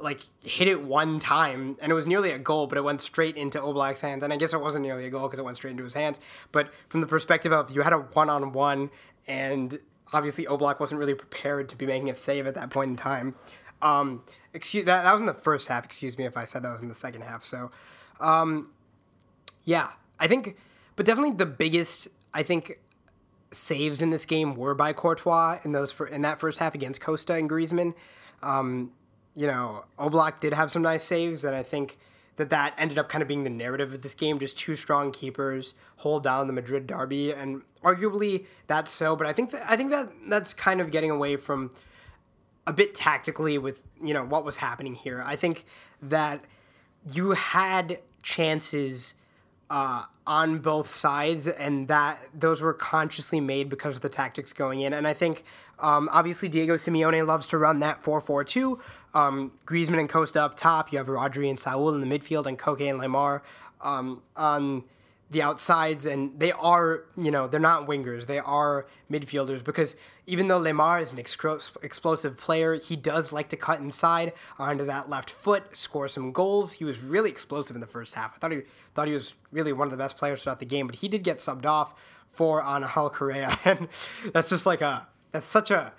[0.00, 1.76] like hit it one time.
[1.80, 4.24] And it was nearly a goal but it went straight into Oblak's hands.
[4.24, 6.20] And I guess it wasn't nearly a goal because it went straight into his hands.
[6.52, 8.90] But from the perspective of you had a one-on-one
[9.26, 9.78] and
[10.12, 13.34] obviously Oblak wasn't really prepared to be making a save at that point in time.
[13.82, 14.22] Um,
[14.58, 15.84] excuse that that was in the first half.
[15.84, 17.44] Excuse me if I said that was in the second half.
[17.44, 17.70] So,
[18.20, 18.70] um,
[19.64, 20.56] yeah, I think,
[20.96, 22.78] but definitely the biggest I think
[23.50, 27.00] saves in this game were by Courtois in those for in that first half against
[27.00, 27.94] Costa and Griezmann.
[28.42, 28.92] Um,
[29.34, 31.98] you know, Oblak did have some nice saves, and I think
[32.36, 34.38] that that ended up kind of being the narrative of this game.
[34.38, 39.16] Just two strong keepers hold down the Madrid derby, and arguably that's so.
[39.16, 41.70] But I think that I think that that's kind of getting away from
[42.68, 45.24] a bit tactically with you know what was happening here.
[45.26, 45.64] I think
[46.02, 46.44] that
[47.12, 49.14] you had chances
[49.70, 54.80] uh, on both sides, and that those were consciously made because of the tactics going
[54.80, 54.92] in.
[54.92, 55.44] And I think
[55.80, 58.78] um, obviously Diego Simeone loves to run that 4 4 2.
[59.14, 60.92] Um, Griezmann and Costa up top.
[60.92, 63.40] You have Rodri and Saul in the midfield, and Koke and Lemar
[63.80, 64.84] um, on
[65.30, 68.26] the outsides, and they are, you know, they're not wingers.
[68.26, 69.94] They are midfielders because
[70.26, 75.10] even though Lemar is an explosive player, he does like to cut inside onto that
[75.10, 76.74] left foot, score some goals.
[76.74, 78.34] He was really explosive in the first half.
[78.34, 78.62] I thought he
[78.94, 81.24] thought he was really one of the best players throughout the game, but he did
[81.24, 81.94] get subbed off
[82.30, 83.88] for Angel Correa, and
[84.32, 85.92] that's just like a that's such a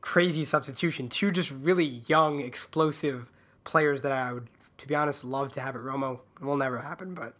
[0.00, 1.08] crazy substitution.
[1.08, 3.30] Two just really young, explosive
[3.64, 4.48] players that I would,
[4.78, 6.14] to be honest, love to have at Roma.
[6.40, 7.34] It will never happen, but.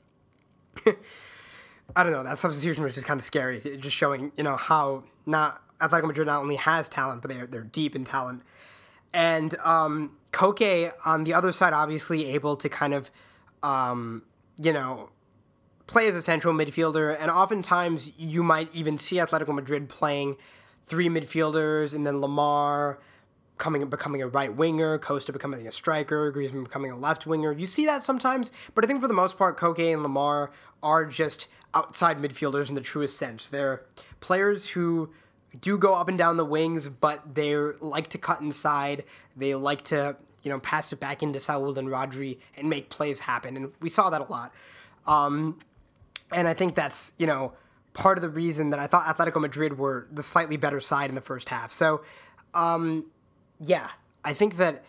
[1.96, 2.24] I don't know.
[2.24, 3.60] That substitution was just kind of scary.
[3.78, 7.62] Just showing, you know, how not Atletico Madrid not only has talent, but they're they're
[7.62, 8.42] deep in talent.
[9.12, 13.10] And um, Koke on the other side, obviously able to kind of,
[13.62, 14.22] um,
[14.60, 15.10] you know,
[15.86, 17.16] play as a central midfielder.
[17.20, 20.36] And oftentimes you might even see Atletico Madrid playing
[20.84, 22.98] three midfielders and then Lemar
[23.58, 27.52] coming becoming a right winger, Costa becoming a striker, Griezmann becoming a left winger.
[27.52, 30.50] You see that sometimes, but I think for the most part, Koke and Lemar
[30.82, 33.48] are just outside midfielders in the truest sense.
[33.48, 33.82] They're
[34.20, 35.10] players who
[35.60, 39.04] do go up and down the wings, but they like to cut inside.
[39.36, 43.20] They like to, you know, pass it back into Saul and Rodri and make plays
[43.20, 43.56] happen.
[43.56, 44.52] And we saw that a lot.
[45.06, 45.58] Um,
[46.32, 47.52] and I think that's you know
[47.92, 51.14] part of the reason that I thought Atletico Madrid were the slightly better side in
[51.14, 51.70] the first half.
[51.70, 52.02] So,
[52.52, 53.06] um,
[53.60, 53.90] yeah,
[54.24, 54.84] I think that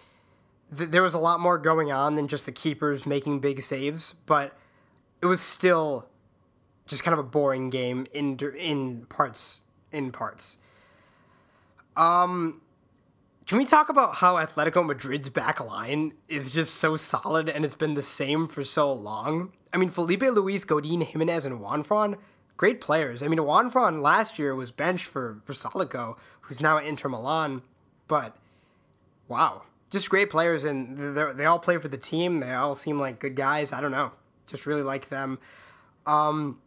[0.76, 4.14] th- there was a lot more going on than just the keepers making big saves,
[4.26, 4.58] but
[5.22, 6.08] it was still
[6.88, 9.62] just kind of a boring game in in parts
[9.92, 10.58] in parts.
[11.96, 12.62] Um,
[13.48, 17.76] can we talk about how Atletico Madrid's back line is just so solid and it's
[17.76, 19.54] been the same for so long?
[19.72, 22.18] I mean, Filipe Luis, Godin, Giménez, and Juanfran,
[22.58, 23.22] great players.
[23.22, 27.62] I mean, Juanfran last year was benched for, Vrsaljko, who's now at Inter Milan,
[28.08, 28.36] but
[29.28, 32.40] wow, just great players, and they all play for the team.
[32.40, 33.74] They all seem like good guys.
[33.74, 34.12] I don't know,
[34.48, 35.40] just really like them.
[36.06, 36.60] Um,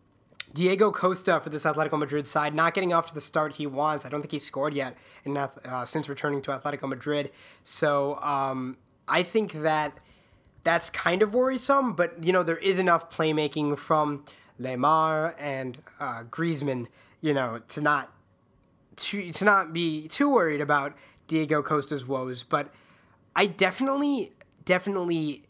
[0.53, 4.07] Diego Costa for this Atletico Madrid side, not getting off to the start he wants.
[4.07, 7.31] I don't think he scored yet in uh, since returning to Atletico Madrid.
[7.65, 9.99] So um, I think that
[10.65, 11.95] that's kind of worrisome.
[11.95, 14.25] But you know there is enough playmaking from
[14.61, 16.87] Lemar and uh, Griezmann,
[17.21, 18.13] you know, to not
[18.99, 20.95] to, to not be too worried about
[21.27, 22.43] Diego Costa's woes.
[22.45, 22.73] But
[23.35, 24.33] I definitely
[24.65, 25.45] definitely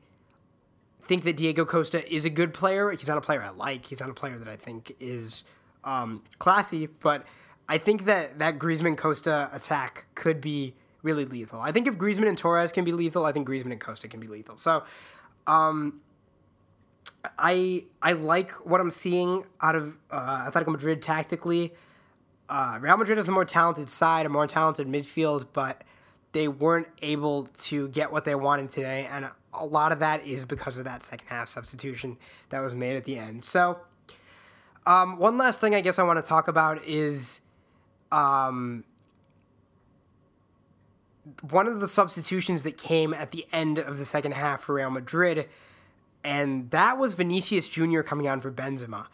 [1.04, 2.90] think that Diego Costa is a good player.
[2.90, 3.86] He's not a player I like.
[3.86, 5.44] He's not a player that I think is
[5.82, 7.26] um, classy, but
[7.68, 11.60] I think that that Griezmann Costa attack could be really lethal.
[11.60, 14.20] I think if Griezmann and Torres can be lethal, I think Griezmann and Costa can
[14.20, 14.56] be lethal.
[14.56, 14.84] So,
[15.46, 16.00] um,
[17.38, 21.72] I I like what I'm seeing out of uh, Atletico Madrid tactically.
[22.48, 25.82] Uh, Real Madrid is a more talented side, a more talented midfield, but
[26.32, 30.44] they weren't able to get what they wanted today, and a lot of that is
[30.44, 32.16] because of that second half substitution
[32.50, 33.44] that was made at the end.
[33.44, 33.80] So,
[34.86, 37.40] um, one last thing I guess I want to talk about is
[38.12, 38.84] um,
[41.50, 44.90] one of the substitutions that came at the end of the second half for Real
[44.90, 45.48] Madrid,
[46.24, 48.00] and that was Vinicius Jr.
[48.00, 49.06] coming on for Benzema.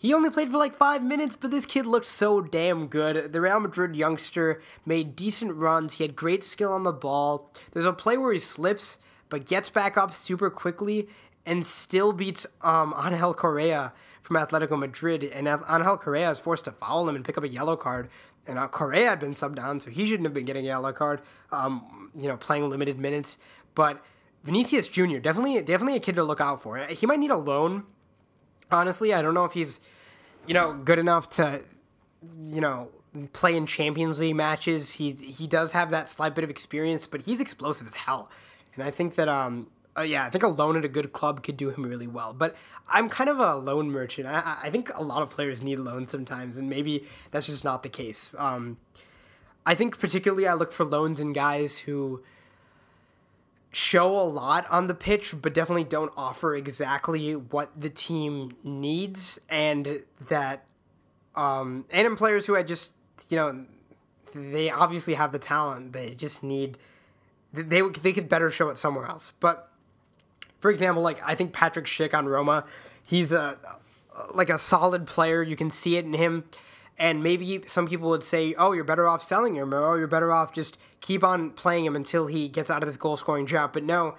[0.00, 3.32] He only played for like five minutes, but this kid looked so damn good.
[3.32, 5.94] The Real Madrid youngster made decent runs.
[5.94, 7.52] He had great skill on the ball.
[7.72, 11.08] There's a play where he slips, but gets back up super quickly
[11.44, 13.92] and still beats um, Angel Correa
[14.22, 15.24] from Atletico Madrid.
[15.24, 18.08] And Angel Correa is forced to foul him and pick up a yellow card.
[18.46, 20.92] And uh, Correa had been subbed down, so he shouldn't have been getting a yellow
[20.92, 21.22] card.
[21.50, 23.36] Um, you know, playing limited minutes,
[23.74, 24.02] but
[24.44, 25.18] Vinicius Jr.
[25.18, 26.78] definitely definitely a kid to look out for.
[26.78, 27.84] He might need a loan
[28.70, 29.80] honestly, I don't know if he's,
[30.46, 31.62] you know, good enough to,
[32.44, 32.88] you know,
[33.32, 34.94] play in Champions League matches.
[34.94, 38.30] He he does have that slight bit of experience, but he's explosive as hell.
[38.74, 41.42] And I think that um uh, yeah, I think a loan at a good club
[41.42, 42.32] could do him really well.
[42.32, 42.54] But
[42.88, 44.28] I'm kind of a loan merchant.
[44.28, 47.82] I, I think a lot of players need loans sometimes, and maybe that's just not
[47.82, 48.32] the case.
[48.38, 48.78] Um,
[49.66, 52.22] I think particularly I look for loans in guys who
[53.70, 59.38] show a lot on the pitch, but definitely don't offer exactly what the team needs,
[59.48, 60.64] and that,
[61.36, 62.94] um, and in players who I just,
[63.28, 63.66] you know,
[64.34, 65.92] they obviously have the talent.
[65.92, 66.78] They just need,
[67.52, 69.32] they they could better show it somewhere else.
[69.40, 69.70] But
[70.60, 72.64] for example, like I think Patrick Schick on Roma,
[73.06, 73.58] he's a
[74.34, 75.42] like a solid player.
[75.42, 76.44] You can see it in him.
[76.98, 80.08] And maybe some people would say, oh, you're better off selling him, or oh, you're
[80.08, 83.44] better off just keep on playing him until he gets out of this goal scoring
[83.44, 83.72] drought.
[83.72, 84.16] But no,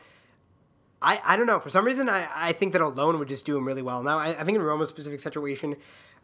[1.02, 1.60] I, I don't know.
[1.60, 4.02] For some reason, I, I think that alone would just do him really well.
[4.04, 5.76] Now, I, I think in Roma's specific situation,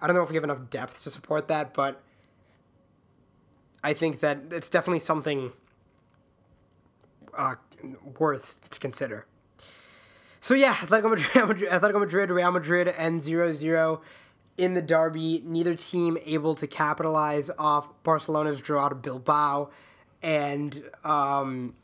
[0.02, 2.02] I don't know if we have enough depth to support that, but
[3.84, 5.52] I think that it's definitely something
[7.38, 7.56] uh,
[8.18, 9.26] worth to consider.
[10.42, 14.02] So yeah, Atletico Madrid, Atletico Madrid, Real Madrid, and 0-0
[14.58, 19.70] in the derby, neither team able to capitalize off Barcelona's draw to Bilbao.
[20.22, 21.76] And um,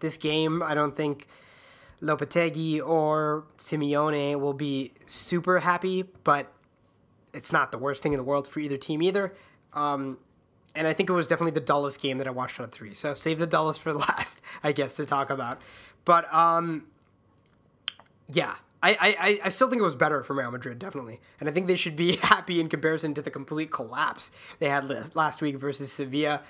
[0.00, 1.26] this game, I don't think
[2.02, 6.52] Lopetegui or Simeone will be super happy, but
[7.32, 9.34] it's not the worst thing in the world for either team either.
[9.72, 10.18] Um,
[10.74, 12.94] and I think it was definitely the dullest game that I watched on three.
[12.94, 15.60] So save the dullest for last, I guess, to talk about.
[16.04, 16.86] But um,
[18.30, 21.20] yeah, I, I, I still think it was better for Real Madrid, definitely.
[21.40, 24.88] And I think they should be happy in comparison to the complete collapse they had
[25.14, 26.42] last week versus Sevilla.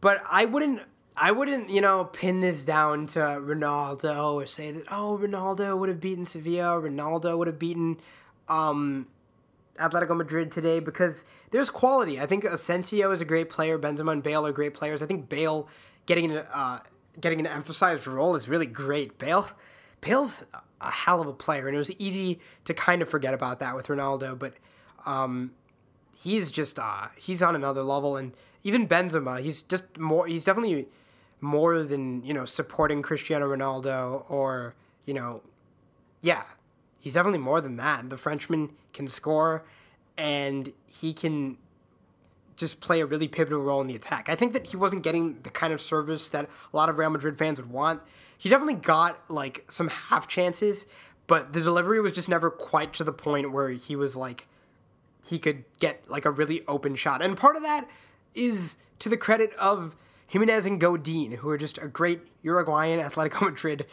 [0.00, 0.82] But I wouldn't
[1.16, 5.88] I wouldn't, you know, pin this down to Ronaldo or say that, oh, Ronaldo would
[5.88, 8.00] have beaten Sevilla, Ronaldo would have beaten
[8.48, 9.06] um,
[9.76, 12.20] Atletico Madrid today because there's quality.
[12.20, 15.02] I think Asensio is a great player, Benzema and Bale are great players.
[15.02, 15.68] I think Bale
[16.06, 16.80] getting an, uh,
[17.20, 19.16] getting an emphasized role is really great.
[19.16, 19.48] Bale
[20.00, 20.44] Bale's
[20.84, 23.74] a hell of a player, and it was easy to kind of forget about that
[23.74, 24.38] with Ronaldo.
[24.38, 24.54] But
[25.06, 25.52] um,
[26.16, 28.32] he's just uh, he's on another level, and
[28.62, 30.26] even Benzema, he's just more.
[30.26, 30.86] He's definitely
[31.40, 34.74] more than you know supporting Cristiano Ronaldo or
[35.04, 35.42] you know,
[36.22, 36.42] yeah,
[36.98, 38.08] he's definitely more than that.
[38.08, 39.64] The Frenchman can score,
[40.16, 41.58] and he can
[42.56, 44.28] just play a really pivotal role in the attack.
[44.28, 47.10] I think that he wasn't getting the kind of service that a lot of Real
[47.10, 48.02] Madrid fans would want.
[48.36, 50.86] He definitely got like some half chances,
[51.26, 54.46] but the delivery was just never quite to the point where he was like
[55.24, 57.22] he could get like a really open shot.
[57.22, 57.88] And part of that
[58.34, 59.96] is to the credit of
[60.32, 63.86] Giménez and Godin, who are just a great Uruguayan Atletico Madrid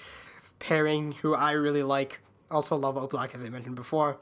[0.59, 2.19] pairing who I really like.
[2.49, 4.17] Also love Oblak, as I mentioned before.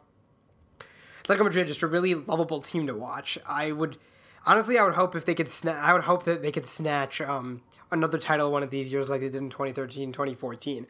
[1.23, 3.37] Atletico Madrid just a really lovable team to watch.
[3.47, 3.97] I would
[4.45, 7.21] honestly, I would hope if they could snatch, I would hope that they could snatch
[7.21, 7.61] um,
[7.91, 10.87] another title one of these years like they did in 2013, 2014.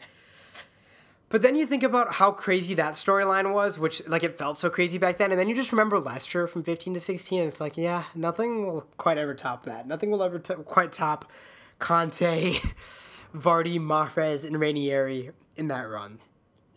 [1.30, 4.70] But then you think about how crazy that storyline was, which like it felt so
[4.70, 7.62] crazy back then, and then you just remember Leicester from 15 to 16, and it's
[7.62, 9.88] like, yeah, nothing will quite ever top that.
[9.88, 11.30] Nothing will ever t- quite top
[11.80, 12.74] Kanté,
[13.36, 16.20] Vardy, Mahrez, and Ranieri in that run.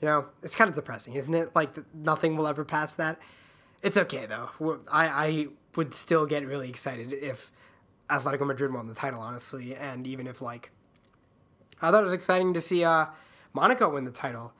[0.02, 1.54] You know, it's kind of depressing, isn't it?
[1.54, 3.18] Like nothing will ever pass that.
[3.82, 4.50] It's okay though.
[4.92, 5.46] I I
[5.76, 7.50] would still get really excited if
[8.08, 10.70] Atletico Madrid won the title, honestly, and even if like
[11.80, 13.06] I thought it was exciting to see uh,
[13.52, 14.52] Monaco win the title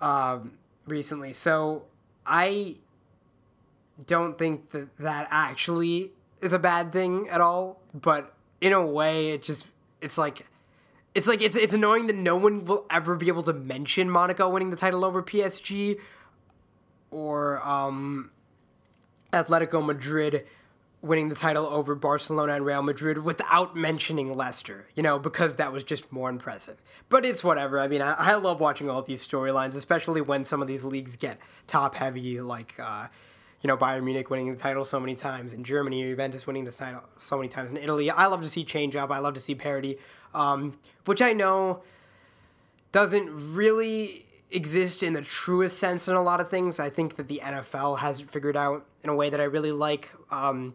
[0.00, 1.32] um, recently.
[1.32, 1.84] So
[2.24, 2.76] I
[4.06, 9.30] don't think that that actually is a bad thing at all, but in a way,
[9.30, 9.66] it just
[10.00, 10.46] it's like
[11.14, 14.48] it's like it's it's annoying that no one will ever be able to mention Monaco
[14.48, 15.98] winning the title over PSG
[17.10, 18.30] or um
[19.44, 20.44] Atletico Madrid
[21.02, 25.72] winning the title over Barcelona and Real Madrid without mentioning Leicester, you know, because that
[25.72, 26.82] was just more impressive.
[27.08, 27.78] But it's whatever.
[27.78, 31.16] I mean, I, I love watching all these storylines, especially when some of these leagues
[31.16, 33.08] get top heavy, like, uh,
[33.60, 36.64] you know, Bayern Munich winning the title so many times in Germany, or Juventus winning
[36.64, 38.10] this title so many times in Italy.
[38.10, 39.10] I love to see change up.
[39.10, 39.98] I love to see parity,
[40.34, 41.82] um, which I know
[42.92, 46.78] doesn't really exist in the truest sense in a lot of things.
[46.78, 50.12] I think that the NFL has figured out in a way that I really like.
[50.30, 50.74] Um,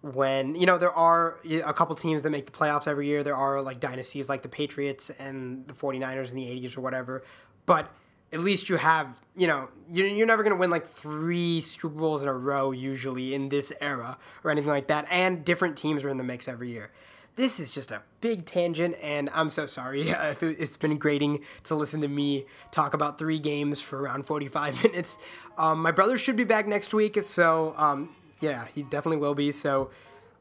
[0.00, 3.36] when you know there are a couple teams that make the playoffs every year, there
[3.36, 7.22] are like dynasties like the Patriots and the 49ers in the 80s or whatever,
[7.66, 7.88] but
[8.32, 12.22] at least you have you know you're never going to win like three super bowls
[12.22, 16.08] in a row usually in this era or anything like that and different teams are
[16.08, 16.90] in the mix every year
[17.36, 21.74] this is just a big tangent, and I'm so sorry if it's been grating to
[21.74, 25.18] listen to me talk about three games for around 45 minutes.
[25.56, 29.52] Um, my brother should be back next week, so um, yeah, he definitely will be.
[29.52, 29.90] So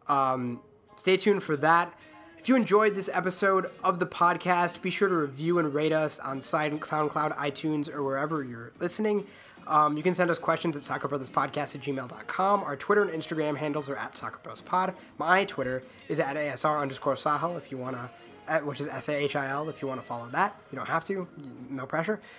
[0.08, 0.62] um,
[0.96, 1.94] stay tuned for that.
[2.40, 6.20] If you enjoyed this episode of the podcast, be sure to review and rate us
[6.20, 9.28] on SoundCloud, iTunes, or wherever you're listening.
[9.72, 12.64] Um, you can send us questions at soccerbrotherspodcast at gmail.com.
[12.64, 14.94] Our Twitter and Instagram handles are at soccerbrospod.
[15.18, 19.16] My Twitter is at ASR underscore Sahil if you want to, which is S A
[19.16, 20.60] H I L if you want to follow that.
[20.74, 21.26] You don't have to,
[21.70, 22.20] no pressure.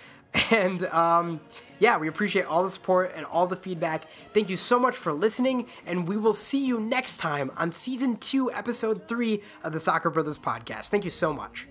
[0.49, 1.41] And um,
[1.77, 4.05] yeah, we appreciate all the support and all the feedback.
[4.33, 8.17] Thank you so much for listening, and we will see you next time on season
[8.17, 10.89] two, episode three of the Soccer Brothers podcast.
[10.89, 11.67] Thank you so much.